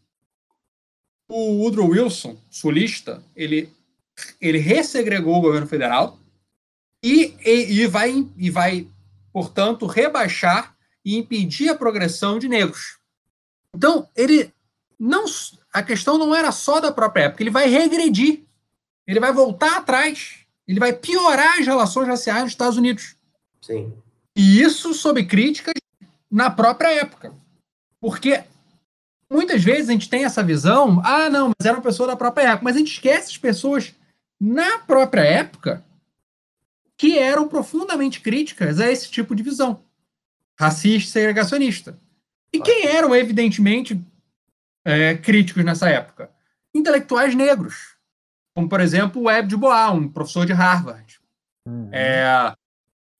[1.28, 3.72] O Woodrow Wilson, sulista, ele,
[4.42, 6.18] ele ressegregou o governo federal
[7.04, 8.88] e, e, e, vai, e vai,
[9.32, 12.98] portanto, rebaixar e impedir a progressão de negros.
[13.76, 14.52] Então, ele
[15.00, 15.26] não
[15.72, 18.42] a questão não era só da própria época, ele vai regredir,
[19.06, 20.38] ele vai voltar atrás,
[20.69, 23.15] ele vai piorar as relações raciais nos Estados Unidos.
[23.60, 23.91] Sim.
[24.36, 25.73] E isso sob críticas
[26.29, 27.34] na própria época.
[27.99, 28.43] Porque
[29.27, 32.49] muitas vezes a gente tem essa visão, ah, não, mas era uma pessoa da própria
[32.49, 33.95] época, mas a gente esquece as pessoas
[34.39, 35.84] na própria época
[36.95, 39.84] que eram profundamente críticas a esse tipo de visão
[40.60, 41.97] racista e segregacionista.
[42.53, 43.99] E quem eram, evidentemente,
[44.86, 46.29] é, críticos nessa época?
[46.75, 47.95] Intelectuais negros,
[48.60, 51.17] como, por exemplo, o Webb de Bois, um professor de Harvard.
[51.65, 51.89] Uhum.
[51.93, 52.54] É,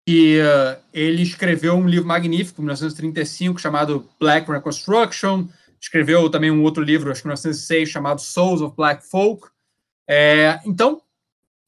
[0.06, 5.47] e uh, ele escreveu um livro magnífico, em 1935, chamado Black Reconstruction.
[5.80, 9.47] Escreveu também um outro livro, acho que em 1906, chamado Souls of Black Folk.
[10.06, 11.02] É, então,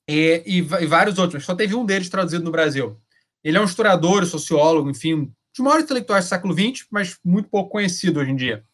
[0.06, 3.00] e, e, e, vários outros, só teve um deles traduzido no Brasil.
[3.42, 7.70] Ele é um historiador, sociólogo, enfim, de maiores intelectuais do século XX, mas muito pouco
[7.70, 8.66] conhecido hoje em dia.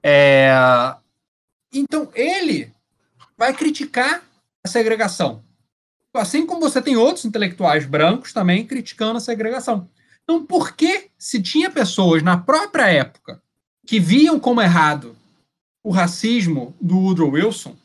[0.00, 0.54] É...
[1.72, 2.72] Então, ele
[3.36, 4.25] vai criticar
[4.66, 5.42] a segregação.
[6.14, 9.88] Assim como você tem outros intelectuais brancos também criticando a segregação.
[10.22, 13.40] Então, por que, se tinha pessoas na própria época
[13.86, 15.16] que viam como errado
[15.84, 17.76] o racismo do Woodrow Wilson,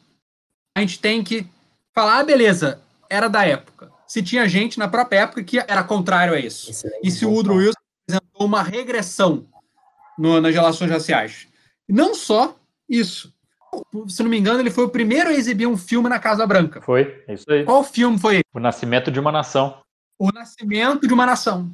[0.75, 1.45] a gente tem que
[1.93, 3.91] falar, ah, beleza, era da época.
[4.07, 6.71] Se tinha gente na própria época que era contrário a isso.
[6.71, 6.99] Excelente.
[7.03, 9.45] E se o Woodrow Wilson apresentou uma regressão
[10.17, 11.47] no, nas relações raciais.
[11.87, 12.55] Não só
[12.89, 13.33] isso.
[14.07, 16.81] Se não me engano, ele foi o primeiro a exibir um filme na Casa Branca.
[16.81, 17.63] Foi, é isso aí.
[17.63, 18.41] Qual filme foi?
[18.53, 19.81] O Nascimento de uma Nação.
[20.21, 21.71] O nascimento de uma nação.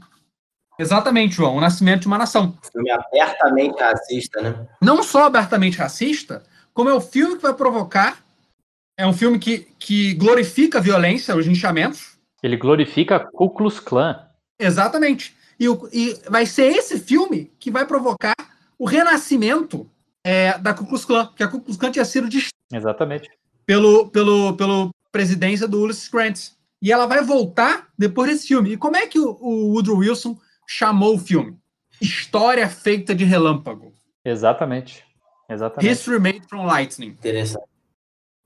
[0.79, 1.57] Exatamente, João.
[1.57, 2.57] O nascimento de uma nação.
[2.71, 4.67] Filme abertamente racista, né?
[4.81, 8.23] Não só abertamente racista, como é o filme que vai provocar.
[8.97, 12.17] É um filme que, que glorifica a violência, os linchamentos.
[12.41, 14.17] Ele glorifica Ku Klux Klan.
[14.57, 15.35] Exatamente.
[15.59, 18.33] E, o, e vai ser esse filme que vai provocar
[18.79, 19.91] o renascimento
[20.27, 22.27] é, da Ku Klux Klan, que a Ku Klux Klan tinha sido
[22.73, 23.29] Exatamente.
[23.65, 26.49] pelo, pelo, pelo presidência do Ulysses Grant.
[26.81, 28.73] E ela vai voltar depois desse filme.
[28.73, 30.37] E como é que o, o Woodrow Wilson
[30.67, 31.57] chamou o filme?
[32.01, 33.93] História feita de relâmpago.
[34.23, 35.03] Exatamente.
[35.49, 35.91] Exatamente.
[35.91, 37.07] History made from lightning.
[37.07, 37.65] Interessante.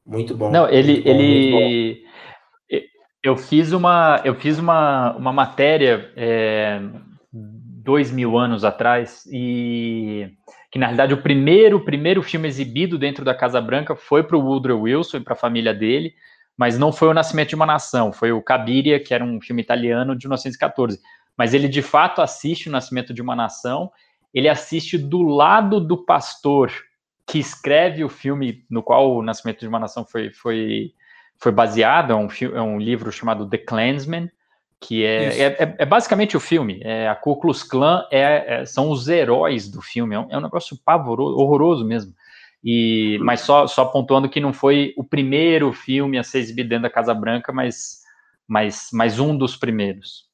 [0.05, 0.51] Muito bom.
[0.51, 1.57] Não, ele, muito bom, muito bom.
[1.57, 2.03] ele,
[3.23, 6.79] eu fiz uma, eu fiz uma, uma matéria é,
[7.31, 10.31] dois mil anos atrás e
[10.71, 14.37] que na realidade o primeiro, o primeiro filme exibido dentro da Casa Branca foi para
[14.37, 16.13] o Woodrow Wilson e para a família dele,
[16.57, 19.61] mas não foi o Nascimento de uma Nação, foi o Cabiria, que era um filme
[19.61, 20.97] italiano de 1914.
[21.37, 23.91] Mas ele de fato assiste o Nascimento de uma Nação,
[24.33, 26.71] ele assiste do lado do pastor
[27.27, 30.93] que escreve o filme no qual o Nascimento de uma Nação foi, foi,
[31.37, 34.31] foi baseado, é um, é um livro chamado The Klansman,
[34.81, 36.81] que é, é, é- é basicamente o filme.
[36.83, 40.37] É, a Ku Klux Klan é, é- são os heróis do filme, é um, é
[40.37, 42.13] um negócio pavoroso, horroroso mesmo.
[42.63, 46.83] E, mas só, só pontuando que não foi o primeiro filme a ser exibido dentro
[46.83, 48.01] da Casa Branca, mas,
[48.47, 50.29] mas, mas um dos primeiros.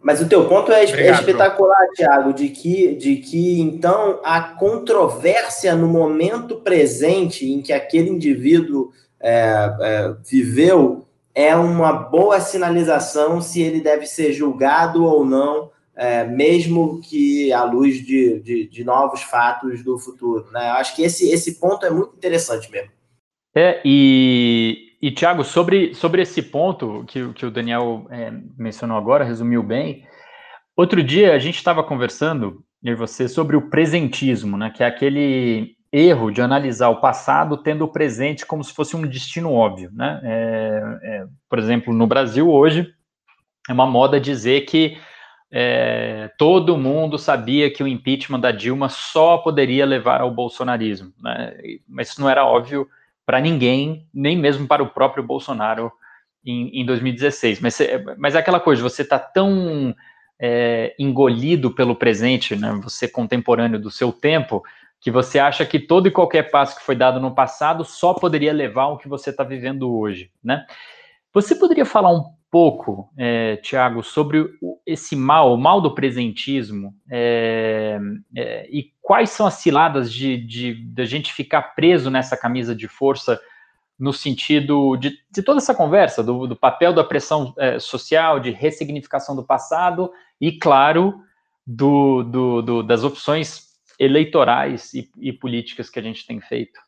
[0.00, 4.40] Mas o teu ponto é, é Obrigado, espetacular, Thiago, de que, de que então a
[4.40, 13.40] controvérsia no momento presente em que aquele indivíduo é, é, viveu é uma boa sinalização
[13.40, 18.84] se ele deve ser julgado ou não, é, mesmo que à luz de, de, de
[18.84, 20.50] novos fatos do futuro.
[20.50, 20.70] Né?
[20.70, 22.90] Acho que esse, esse ponto é muito interessante mesmo.
[23.54, 29.24] É, e, e Tiago, sobre, sobre esse ponto que, que o Daniel é, mencionou agora,
[29.24, 30.06] resumiu bem.
[30.76, 34.72] Outro dia a gente estava conversando, eu e você, sobre o presentismo, né?
[34.74, 39.02] Que é aquele erro de analisar o passado tendo o presente como se fosse um
[39.02, 40.20] destino óbvio, né?
[40.24, 42.92] É, é, por exemplo, no Brasil hoje
[43.68, 44.96] é uma moda dizer que
[45.50, 51.54] é, todo mundo sabia que o impeachment da Dilma só poderia levar ao bolsonarismo, né?
[51.86, 52.88] Mas isso não era óbvio
[53.26, 55.92] para ninguém, nem mesmo para o próprio Bolsonaro
[56.44, 57.60] em, em 2016.
[57.60, 57.78] Mas,
[58.16, 59.94] mas é aquela coisa, você está tão
[60.40, 64.62] é, engolido pelo presente, né, você contemporâneo do seu tempo,
[65.02, 68.52] que você acha que todo e qualquer passo que foi dado no passado só poderia
[68.52, 70.30] levar ao que você está vivendo hoje.
[70.42, 70.64] Né?
[71.34, 76.94] Você poderia falar um pouco, é, Tiago, sobre o- esse mal, o mal do presentismo,
[77.10, 77.98] é,
[78.36, 82.72] é, e quais são as ciladas de, de, de a gente ficar preso nessa camisa
[82.72, 83.40] de força
[83.98, 88.50] no sentido de, de toda essa conversa, do, do papel da pressão é, social, de
[88.52, 91.14] ressignificação do passado e, claro,
[91.66, 93.71] do, do, do- das opções
[94.02, 96.80] eleitorais e, e políticas que a gente tem feito.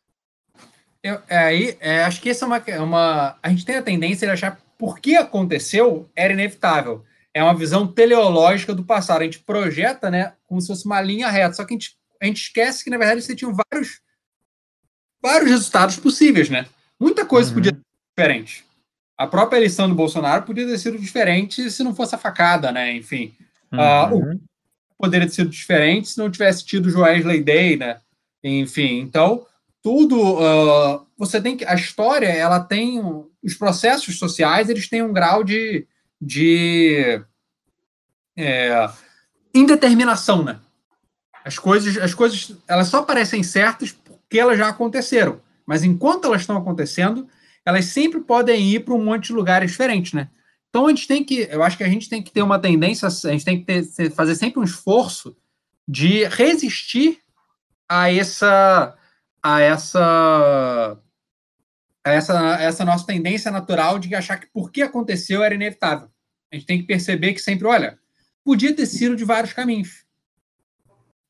[1.03, 3.39] Eu, é, aí, é, acho que essa é uma, é uma.
[3.43, 7.05] A gente tem a tendência de achar por que aconteceu era inevitável.
[7.33, 9.21] É uma visão teleológica do passado.
[9.21, 11.55] A gente projeta, né, como se fosse uma linha reta.
[11.55, 14.01] Só que a gente, a gente esquece que, na verdade, você tinha vários,
[15.23, 16.67] vários resultados possíveis, né?
[16.99, 17.55] Muita coisa Uhum.
[17.55, 17.81] podia ser
[18.17, 18.65] diferente.
[19.19, 22.93] A própria eleição do Bolsonaro podia ter sido diferente se não fosse a facada, né?
[22.95, 23.35] Enfim.
[23.73, 24.41] Ah, o- Uhum.
[24.99, 28.01] Poderia ter sido diferente se não tivesse tido o Joesley Day, né?
[28.43, 29.47] Enfim, então
[29.83, 33.01] tudo ah, você tem que a história ela tem
[33.43, 35.87] os processos sociais eles têm um grau de,
[36.21, 37.21] de
[38.37, 38.89] é,
[39.55, 40.59] indeterminação, né?
[41.45, 46.41] As coisas as coisas elas só parecem certas porque elas já aconteceram, mas enquanto elas
[46.41, 47.29] estão acontecendo
[47.65, 50.29] elas sempre podem ir para um monte de lugares diferentes, né?
[50.75, 53.07] Então a gente tem que, eu acho que a gente tem que ter uma tendência,
[53.07, 55.37] a gente tem que ter, fazer sempre um esforço
[55.87, 57.21] de resistir
[57.89, 58.99] a essa,
[59.41, 60.99] a essa,
[62.03, 66.09] a essa, essa nossa tendência natural de achar que porque aconteceu era inevitável.
[66.53, 67.97] A gente tem que perceber que sempre, olha,
[68.45, 70.05] podia ter sido de vários caminhos.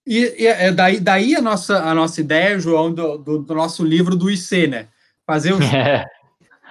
[0.07, 3.84] E, e é daí, daí a nossa, a nossa ideia, João, do, do, do nosso
[3.84, 4.88] livro do IC, né?
[5.26, 5.66] Fazer os.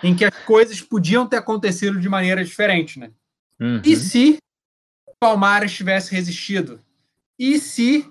[0.04, 3.12] em que as coisas podiam ter acontecido de maneira diferente, né?
[3.60, 3.82] Uhum.
[3.84, 4.38] E se
[5.20, 6.82] Palmares tivesse resistido?
[7.40, 8.06] E se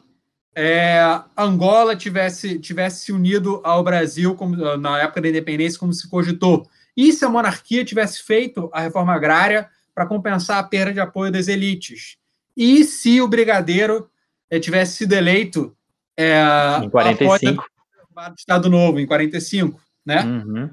[0.55, 0.99] é,
[1.37, 6.67] Angola tivesse, tivesse se unido ao Brasil como, na época da independência, como se cogitou?
[6.97, 11.31] E se a monarquia tivesse feito a reforma agrária para compensar a perda de apoio
[11.31, 12.17] das elites?
[12.57, 14.11] E se o brigadeiro
[14.51, 15.77] eh, tivesse sido eleito
[16.17, 16.43] é,
[16.83, 17.63] Em 45.
[18.11, 20.23] após o Estado Novo, em 45, né?
[20.23, 20.71] Uhum.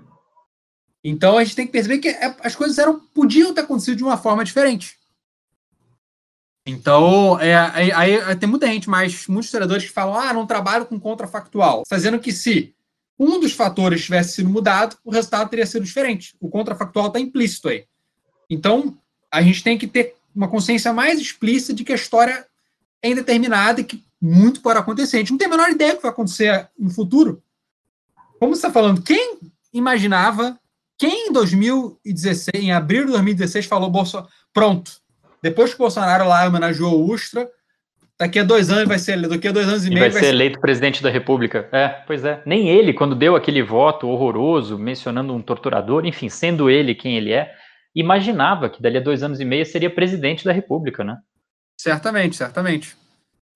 [1.03, 4.03] Então a gente tem que perceber que é- as coisas eram, podiam ter acontecido de
[4.03, 4.97] uma forma diferente.
[6.65, 7.55] Então, é,
[7.95, 12.19] aí, tem muita gente, mais muitos historiadores que falam, ah, não trabalho com contrafactual, fazendo
[12.19, 12.75] que se
[13.17, 16.35] um dos fatores tivesse sido mudado, o resultado teria sido diferente.
[16.39, 17.85] O contrafactual está implícito aí.
[18.49, 18.97] Então,
[19.31, 22.45] a gente tem que ter uma consciência mais explícita de que a história
[23.01, 25.17] é indeterminada e que muito pode acontecer.
[25.17, 27.41] A gente não tem a menor ideia do que vai acontecer no futuro.
[28.39, 29.39] Como você está falando, quem
[29.73, 30.57] imaginava,
[30.99, 34.91] quem em 2016, em abril de 2016, falou Bolsonaro, pronto,
[35.41, 37.49] depois que o Bolsonaro lá homenageou o Ustra,
[38.19, 40.19] daqui a dois anos vai ser, daqui a dois anos e, e meio vai, vai
[40.19, 41.69] ser, ser eleito presidente da República.
[41.71, 42.41] É, pois é.
[42.45, 47.31] Nem ele, quando deu aquele voto horroroso, mencionando um torturador, enfim, sendo ele quem ele
[47.31, 47.49] é,
[47.95, 51.17] imaginava que dali a dois anos e meio seria presidente da República, né?
[51.79, 52.97] Certamente, certamente.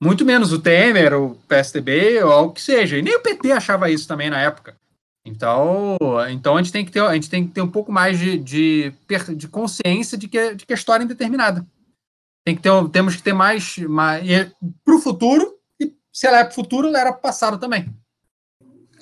[0.01, 2.97] Muito menos o Temer, o PSDB, ou algo que seja.
[2.97, 4.77] E nem o PT achava isso também na época.
[5.25, 5.97] Então,
[6.29, 8.37] então a, gente tem que ter, a gente tem que ter um pouco mais de,
[8.37, 8.93] de,
[9.35, 11.65] de consciência de que, de que a história é indeterminada.
[12.45, 14.51] Tem que ter, temos que ter mais, mais
[14.83, 17.57] para o futuro, e se ela é para o futuro, ela era para o passado
[17.57, 17.89] também.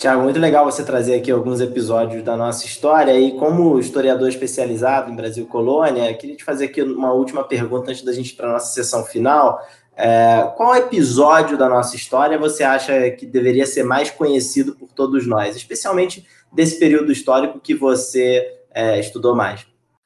[0.02, 3.20] Tiago, muito legal você trazer aqui alguns episódios da nossa história.
[3.20, 8.04] E como historiador especializado em Brasil Colônia, queria te fazer aqui uma última pergunta antes
[8.04, 9.60] da gente ir para a nossa sessão final.
[9.96, 15.28] É, qual episódio da nossa história você acha que deveria ser mais conhecido por todos
[15.28, 19.66] nós, especialmente desse período histórico que você é, estudou mais?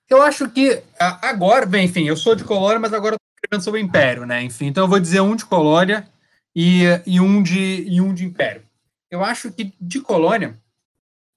[0.09, 3.81] Eu acho que agora, bem, enfim, eu sou de Colônia, mas agora estou escrevendo sobre
[3.81, 4.43] o Império, né?
[4.43, 6.07] Enfim, então eu vou dizer um de Colônia
[6.55, 8.63] e, e, um, de, e um de Império.
[9.09, 10.57] Eu acho que de Colônia,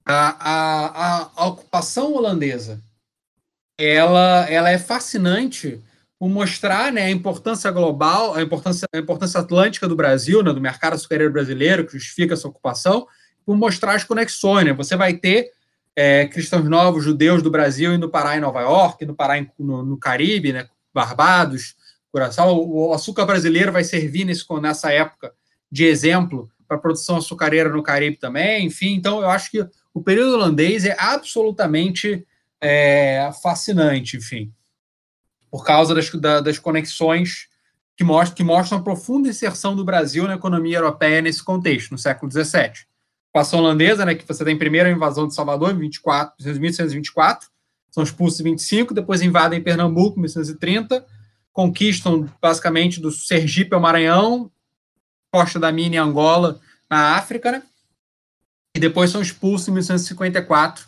[0.05, 2.82] a, a, a ocupação holandesa
[3.78, 5.80] ela, ela é fascinante
[6.18, 10.60] por mostrar né, a importância global, a importância, a importância atlântica do Brasil, né, do
[10.60, 13.06] mercado açucareiro brasileiro, que justifica essa ocupação,
[13.46, 14.64] por mostrar as conexões.
[14.64, 14.72] Né?
[14.72, 15.52] Você vai ter
[15.94, 19.84] é, cristãos novos, judeus do Brasil indo parar em Nova York, indo parar em, no,
[19.84, 21.76] no, Caribe, né, Barbados,
[22.10, 22.56] Curaçao.
[22.56, 25.32] O, o açúcar brasileiro vai servir nesse, nessa época
[25.70, 28.66] de exemplo para a produção açucareira no Caribe também.
[28.66, 29.64] Enfim, então eu acho que
[29.94, 32.26] o período holandês é absolutamente
[32.60, 34.52] é, fascinante, enfim
[35.51, 36.11] por causa das,
[36.42, 37.49] das conexões
[37.96, 41.99] que mostram, que mostram a profunda inserção do Brasil na economia europeia nesse contexto, no
[41.99, 42.86] século XVII.
[43.34, 47.49] A ação holandesa, né, que você tem primeiro a invasão de Salvador, em 24, 1824,
[47.90, 51.05] são expulsos em 25, depois invadem Pernambuco, em 1830,
[51.53, 54.51] conquistam basicamente do Sergipe ao Maranhão,
[55.32, 57.62] Costa da Mina e Angola, na África, né?
[58.74, 60.86] e depois são expulsos em 1854,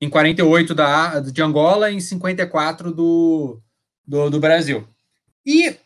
[0.00, 3.60] em 48 da, de Angola e em 54 do,
[4.06, 4.86] do, do Brasil.
[5.44, 5.76] E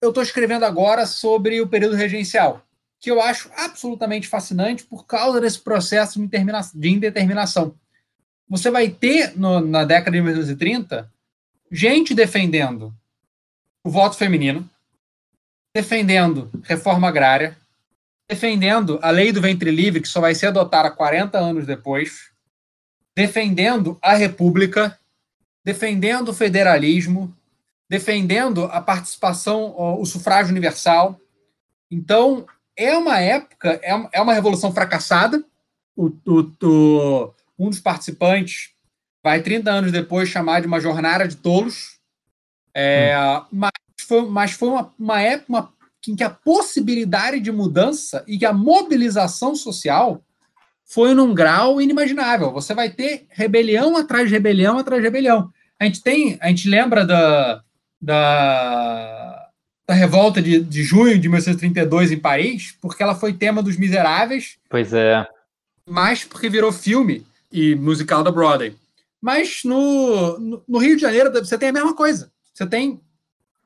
[0.00, 2.64] eu estou escrevendo agora sobre o período regencial,
[2.98, 6.20] que eu acho absolutamente fascinante por causa desse processo
[6.74, 7.74] de indeterminação.
[8.48, 11.10] Você vai ter, no, na década de 1930,
[11.70, 12.94] gente defendendo
[13.84, 14.68] o voto feminino,
[15.74, 17.56] defendendo reforma agrária,
[18.28, 22.30] defendendo a lei do ventre livre, que só vai ser adotada 40 anos depois,
[23.16, 24.98] defendendo a república,
[25.64, 27.34] defendendo o federalismo,
[27.90, 31.20] defendendo a participação, o sufrágio universal.
[31.90, 35.44] Então, é uma época, é, é uma revolução fracassada.
[35.96, 38.70] O, o, o, um dos participantes
[39.24, 41.98] vai 30 anos depois chamar de uma jornada de tolos.
[42.72, 43.46] É, hum.
[43.50, 43.72] mas,
[44.06, 45.68] foi, mas foi uma, uma época
[46.06, 50.22] em que a possibilidade de mudança e que a mobilização social
[50.84, 52.52] foi num grau inimaginável.
[52.52, 55.52] Você vai ter rebelião atrás de rebelião atrás de rebelião.
[55.78, 57.64] A gente tem, a gente lembra da,
[58.00, 59.48] da,
[59.86, 64.56] da revolta de, de junho de 1932 em Paris, porque ela foi tema dos Miseráveis.
[64.68, 65.26] Pois é.
[65.88, 68.74] Mas porque virou filme e musical da Broadway.
[69.20, 72.32] Mas no, no, no Rio de Janeiro você tem a mesma coisa.
[72.54, 73.00] Você tem,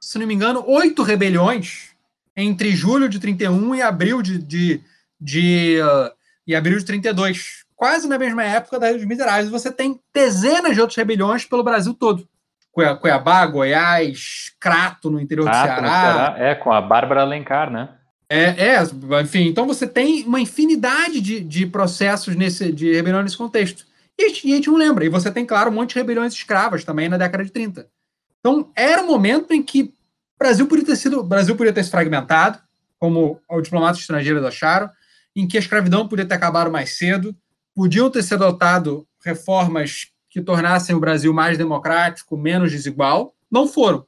[0.01, 1.91] se não me engano, oito rebeliões
[2.37, 4.81] entre julho de 31 e abril de, de,
[5.21, 6.11] de uh,
[6.47, 7.65] e abril de 32.
[7.77, 9.51] Quase na mesma época da dos Miseráveis.
[9.51, 12.29] Você tem dezenas de outras rebeliões pelo Brasil todo.
[12.75, 15.89] Cuiabá, Goiás, Crato, no interior Crato, do Ceará.
[15.89, 16.35] Ceará.
[16.39, 17.91] É, com a Bárbara Alencar, né?
[18.29, 18.83] É, é,
[19.23, 23.87] enfim, então você tem uma infinidade de, de processos nesse, de rebelião nesse contexto.
[24.19, 25.05] E a, gente, a gente não lembra.
[25.05, 27.87] E você tem, claro, um monte de rebeliões escravas também na década de 30.
[28.41, 31.91] Então, era um momento em que o Brasil podia ter sido, Brasil podia ter se
[31.91, 32.59] fragmentado,
[32.99, 34.91] como os diplomatas estrangeiros acharam,
[35.37, 37.37] em que a escravidão podia ter acabado mais cedo,
[37.75, 43.37] podiam ter sido adotado reformas que tornassem o Brasil mais democrático, menos desigual.
[43.49, 44.05] Não foram.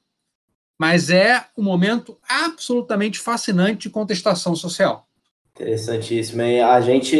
[0.76, 5.06] Mas é um momento absolutamente fascinante de contestação social.
[5.54, 6.42] Interessantíssimo.
[6.42, 7.16] E a gente,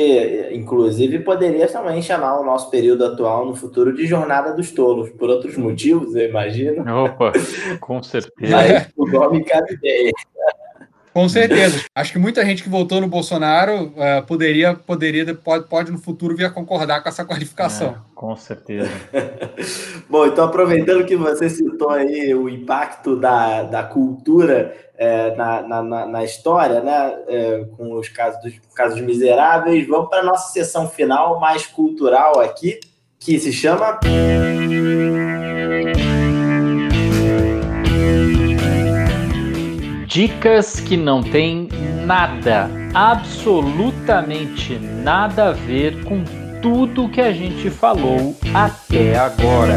[0.51, 5.31] inclusive, poderia também chamar o nosso período atual no futuro de Jornada dos Tolos, por
[5.31, 6.83] outros motivos, eu imagino.
[7.05, 7.31] Opa,
[7.79, 8.57] com certeza.
[8.57, 10.11] Mas o nome cabe ideia.
[11.17, 11.83] Com certeza.
[11.95, 16.37] Acho que muita gente que votou no Bolsonaro uh, poderia, poderia pode, pode no futuro
[16.37, 17.89] vir a concordar com essa qualificação.
[17.89, 18.91] É, com certeza.
[20.11, 26.07] Bom, então aproveitando que você citou aí o impacto da, da cultura é, na, na,
[26.07, 30.87] na, história, né, é, com os casos dos casos miseráveis, vamos para a nossa sessão
[30.87, 32.79] final mais cultural aqui,
[33.19, 33.99] que se chama
[40.17, 41.69] Dicas que não tem
[42.07, 46.25] nada, absolutamente nada a ver com
[46.63, 49.77] tudo que a gente falou até agora.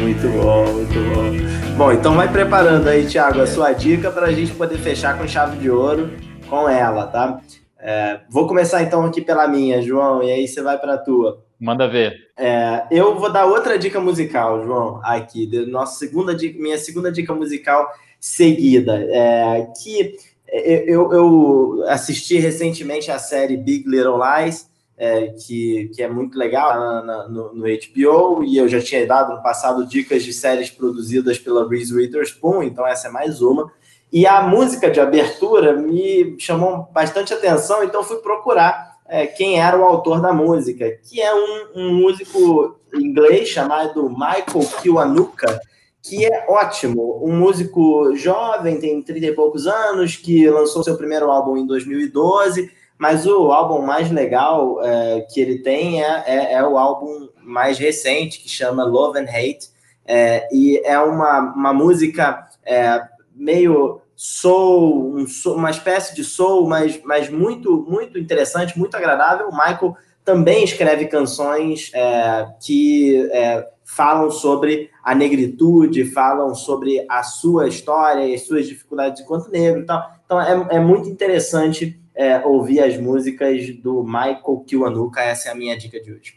[0.00, 1.76] Muito bom, muito bom.
[1.76, 5.28] Bom, então vai preparando aí, Thiago, a sua dica para a gente poder fechar com
[5.28, 6.10] chave de ouro
[6.48, 7.38] com ela, tá?
[7.78, 11.44] É, vou começar então aqui pela minha, João, e aí você vai para a tua.
[11.64, 12.28] Manda ver.
[12.36, 17.34] É, eu vou dar outra dica musical, João, aqui, nossa segunda dica, minha segunda dica
[17.34, 17.90] musical
[18.20, 20.14] seguida, é, que
[20.46, 26.78] eu, eu, assisti recentemente a série Big Little Lies, é, que, que é muito legal
[26.78, 30.68] na, na, no, no, HBO, e eu já tinha dado no passado dicas de séries
[30.68, 33.72] produzidas pela Reese Witherspoon, então essa é mais uma.
[34.12, 39.78] E a música de abertura me chamou bastante atenção, então fui procurar é, quem era
[39.78, 45.60] o autor da música, que é um, um músico inglês chamado Michael Kiwanuka,
[46.02, 51.30] que é ótimo, um músico jovem, tem 30 e poucos anos, que lançou seu primeiro
[51.30, 56.62] álbum em 2012, mas o álbum mais legal é, que ele tem é, é, é,
[56.62, 59.70] o álbum mais recente, que chama Love and Hate,
[60.06, 63.00] é, e é uma, uma música é,
[63.34, 69.48] meio soul, um soul, uma espécie de soul, mas, mas muito, muito interessante, muito agradável.
[69.48, 77.22] O Michael também escreve canções é, que é, falam sobre a negritude, falam sobre a
[77.22, 80.10] sua história e as suas dificuldades enquanto negro e tal.
[80.24, 85.20] Então é, é muito interessante é, ouvir as músicas do Michael Kiwanuka.
[85.20, 86.34] Essa é a minha dica de hoje.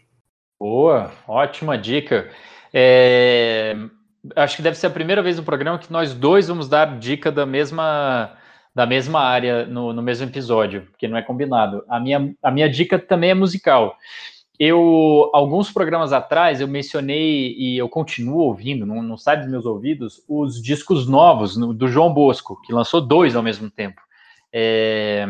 [0.59, 2.30] Boa, ótima dica.
[2.73, 3.75] É,
[4.36, 7.32] acho que deve ser a primeira vez no programa que nós dois vamos dar dica
[7.32, 8.36] da mesma
[8.73, 11.84] da mesma área no, no mesmo episódio, porque não é combinado.
[11.89, 13.97] A minha, a minha dica também é musical.
[14.59, 19.65] Eu, alguns programas atrás, eu mencionei e eu continuo ouvindo, não, não sai dos meus
[19.65, 23.99] ouvidos, os discos novos no, do João Bosco, que lançou dois ao mesmo tempo.
[24.53, 25.25] É,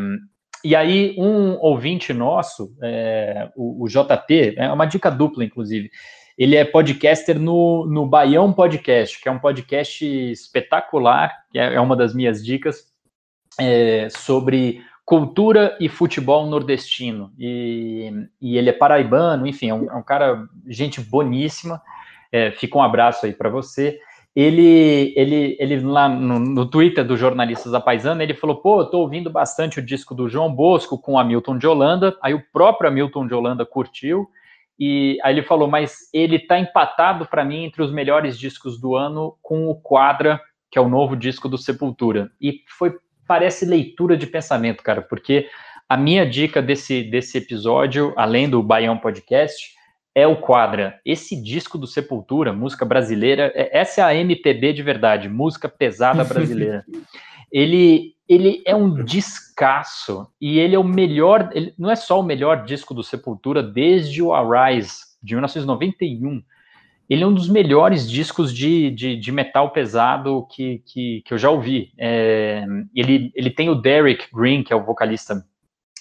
[0.64, 5.90] e aí, um ouvinte nosso, é, o, o, JP, é uma dica dupla, inclusive,
[6.38, 11.80] ele é podcaster no, no Baião Podcast, que é um podcast espetacular, que é, é
[11.80, 12.86] uma das minhas dicas,
[13.58, 17.32] é, sobre cultura e futebol nordestino.
[17.36, 21.82] E, e ele é paraibano, enfim, é um, é um cara, gente boníssima.
[22.30, 23.98] É, fica um abraço aí para você.
[24.36, 28.86] Ele, ele, ele lá no, no, Twitter do Jornalistas da Paisana, ele falou: pô, eu
[28.86, 32.16] tô ouvindo bastante o disco do João Bosco com o Hamilton de Holanda.
[32.22, 34.30] Aí o próprio Hamilton de Holanda curtiu.
[34.78, 38.94] E aí ele falou, mas ele está empatado para mim entre os melhores discos do
[38.94, 42.30] ano com o Quadra, que é o novo disco do Sepultura.
[42.40, 42.94] E foi
[43.26, 45.48] parece leitura de pensamento, cara, porque
[45.86, 49.76] a minha dica desse, desse episódio, além do Baião Podcast,
[50.14, 50.98] é o Quadra.
[51.04, 56.24] Esse disco do Sepultura, música brasileira, é, essa é a MPB de verdade, música pesada
[56.24, 56.84] brasileira.
[57.50, 62.22] ele ele é um descasso e ele é o melhor, ele não é só o
[62.22, 66.42] melhor disco do Sepultura desde o Arise de 1991.
[67.08, 71.38] Ele é um dos melhores discos de, de, de metal pesado que, que, que, eu
[71.38, 71.90] já ouvi.
[71.96, 75.42] É, ele, ele tem o Derek Green, que é o vocalista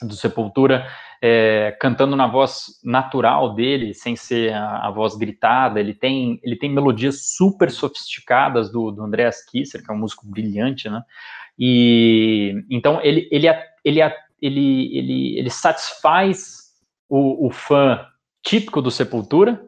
[0.02, 0.88] do Sepultura,
[1.22, 5.80] é, cantando na voz natural dele, sem ser a, a, voz gritada.
[5.80, 10.28] Ele tem, ele tem melodias super sofisticadas do, do Andreas Kisser, que é um músico
[10.28, 11.02] brilhante, né?
[11.58, 13.48] E então ele, ele,
[13.84, 14.02] ele,
[14.42, 16.68] ele, ele, ele satisfaz
[17.10, 18.06] o, o fã
[18.44, 19.62] típico do Sepultura,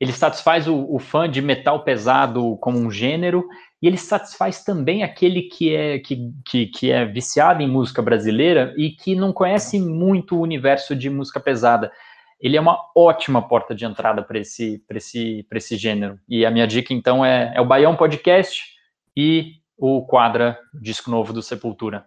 [0.00, 3.44] ele satisfaz o, o, fã de metal pesado como um gênero,
[3.80, 8.74] e ele satisfaz também aquele que é, que, que, que, é viciado em música brasileira
[8.76, 11.90] e que não conhece muito o universo de música pesada.
[12.40, 16.18] Ele é uma ótima porta de entrada para esse, esse, esse gênero.
[16.28, 18.64] E a minha dica, então, é, é o Baião Podcast
[19.16, 22.04] e o Quadra, disco novo do Sepultura.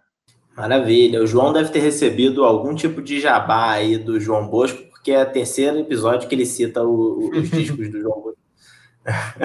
[0.56, 1.22] Maravilha.
[1.22, 5.22] O João deve ter recebido algum tipo de jabá aí do João Bosco, porque é
[5.22, 8.34] o terceiro episódio que ele cita o, os discos do João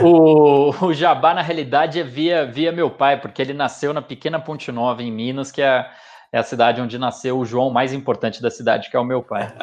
[0.04, 4.38] o, o Jabá, na realidade, é via, via meu pai, porque ele nasceu na pequena
[4.38, 5.90] Ponte Nova, em Minas, que é
[6.36, 9.24] é a cidade onde nasceu o João mais importante da cidade, que é o meu
[9.24, 9.54] pai.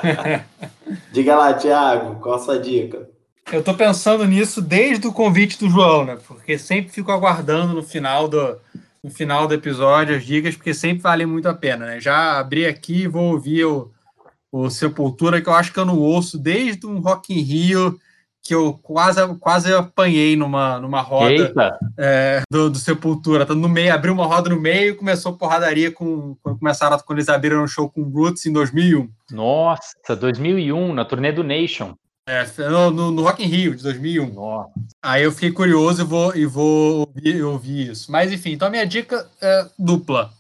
[1.12, 3.11] Diga lá, Thiago, qual a sua dica?
[3.53, 6.16] Eu tô pensando nisso desde o convite do João, né?
[6.26, 8.59] Porque sempre fico aguardando no final do,
[9.05, 12.01] no final do episódio as dicas, porque sempre vale muito a pena, né?
[12.01, 13.91] Já abri aqui e vou ouvir o,
[14.53, 17.98] o Sepultura, que eu acho que eu não ouço desde um Rock in Rio
[18.42, 21.55] que eu quase, quase apanhei numa, numa roda
[21.96, 23.46] é, do, do, Sepultura.
[23.46, 27.18] Tá no meio, abriu uma roda no meio e começou porradaria com, quando começaram, quando
[27.18, 29.09] eles abriram um show com Roots em 2001.
[29.30, 31.94] Nossa, 2001, na turnê do Nation.
[32.28, 34.34] É, no, no Rock in Rio de 2001.
[34.34, 34.70] Nossa.
[35.00, 38.11] Aí eu fiquei curioso e vou, e vou ouvir, ouvir isso.
[38.11, 40.30] Mas enfim, então a minha dica é dupla.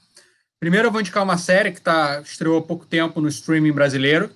[0.62, 4.30] Primeiro eu vou indicar uma série que tá, estreou há pouco tempo no streaming brasileiro,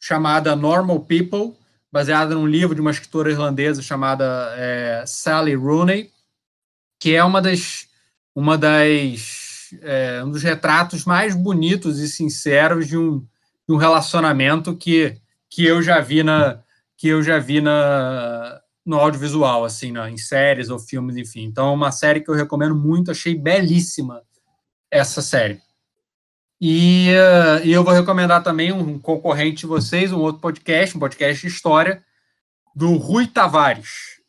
[0.00, 1.56] chamada Normal People,
[1.92, 6.10] baseada num livro de uma escritora irlandesa chamada é, Sally Rooney,
[6.98, 7.86] que é uma das,
[8.34, 14.74] uma das é, um dos retratos mais bonitos e sinceros de um, de um relacionamento
[14.74, 15.16] que,
[15.48, 16.60] que eu já vi na
[16.96, 21.44] que eu já vi na, no audiovisual, assim, né, em séries ou filmes, enfim.
[21.44, 24.24] Então, é uma série que eu recomendo muito, achei belíssima
[24.90, 25.67] essa série.
[26.60, 31.46] E, uh, eu vou recomendar também um concorrente de vocês, um outro podcast, um podcast
[31.46, 32.02] de história,
[32.74, 34.20] do Rui Tavares,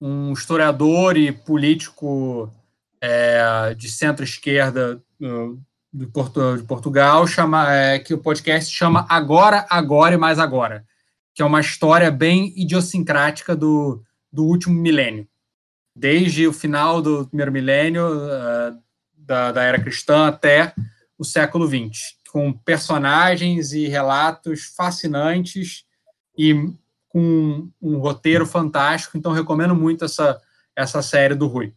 [0.00, 2.52] um historiador e político
[3.00, 5.60] é, de centro-esquerda uh,
[5.92, 10.84] de, Porto, de, Portugal, chama, é, que o podcast chama Agora, Agora e Mais Agora
[11.38, 15.24] que é uma história bem idiosincrática do, do último milênio.
[15.94, 18.76] Desde o final do primeiro milênio, uh,
[19.16, 20.74] da, da era cristã, até
[21.18, 25.84] o século XX, com personagens e relatos fascinantes
[26.36, 26.54] e
[27.08, 29.18] com um roteiro fantástico.
[29.18, 30.40] Então, recomendo muito essa,
[30.76, 31.72] essa série do Rui.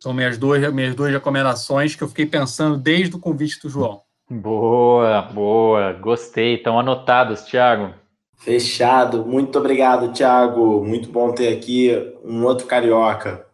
[0.00, 4.02] São minhas duas, minhas duas recomendações que eu fiquei pensando desde o convite do João.
[4.28, 6.56] Boa, boa, gostei.
[6.56, 7.94] Estão anotados, Thiago.
[8.38, 9.24] Fechado.
[9.24, 10.84] Muito obrigado, Thiago.
[10.84, 11.90] Muito bom ter aqui
[12.24, 13.46] um outro carioca.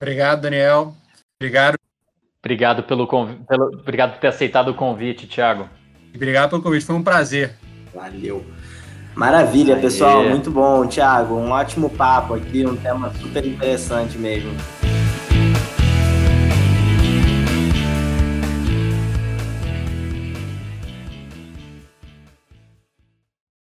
[0.00, 0.94] Obrigado, Daniel.
[1.40, 1.75] Obrigado.
[2.46, 5.68] Obrigado pelo, pelo obrigado por ter aceitado o convite, Thiago.
[6.14, 7.56] Obrigado pelo convite, foi um prazer.
[7.92, 8.46] Valeu.
[9.16, 9.80] Maravilha, Aê.
[9.80, 10.22] pessoal.
[10.22, 11.34] Muito bom, Thiago.
[11.34, 14.52] Um ótimo papo aqui, um tema super interessante mesmo.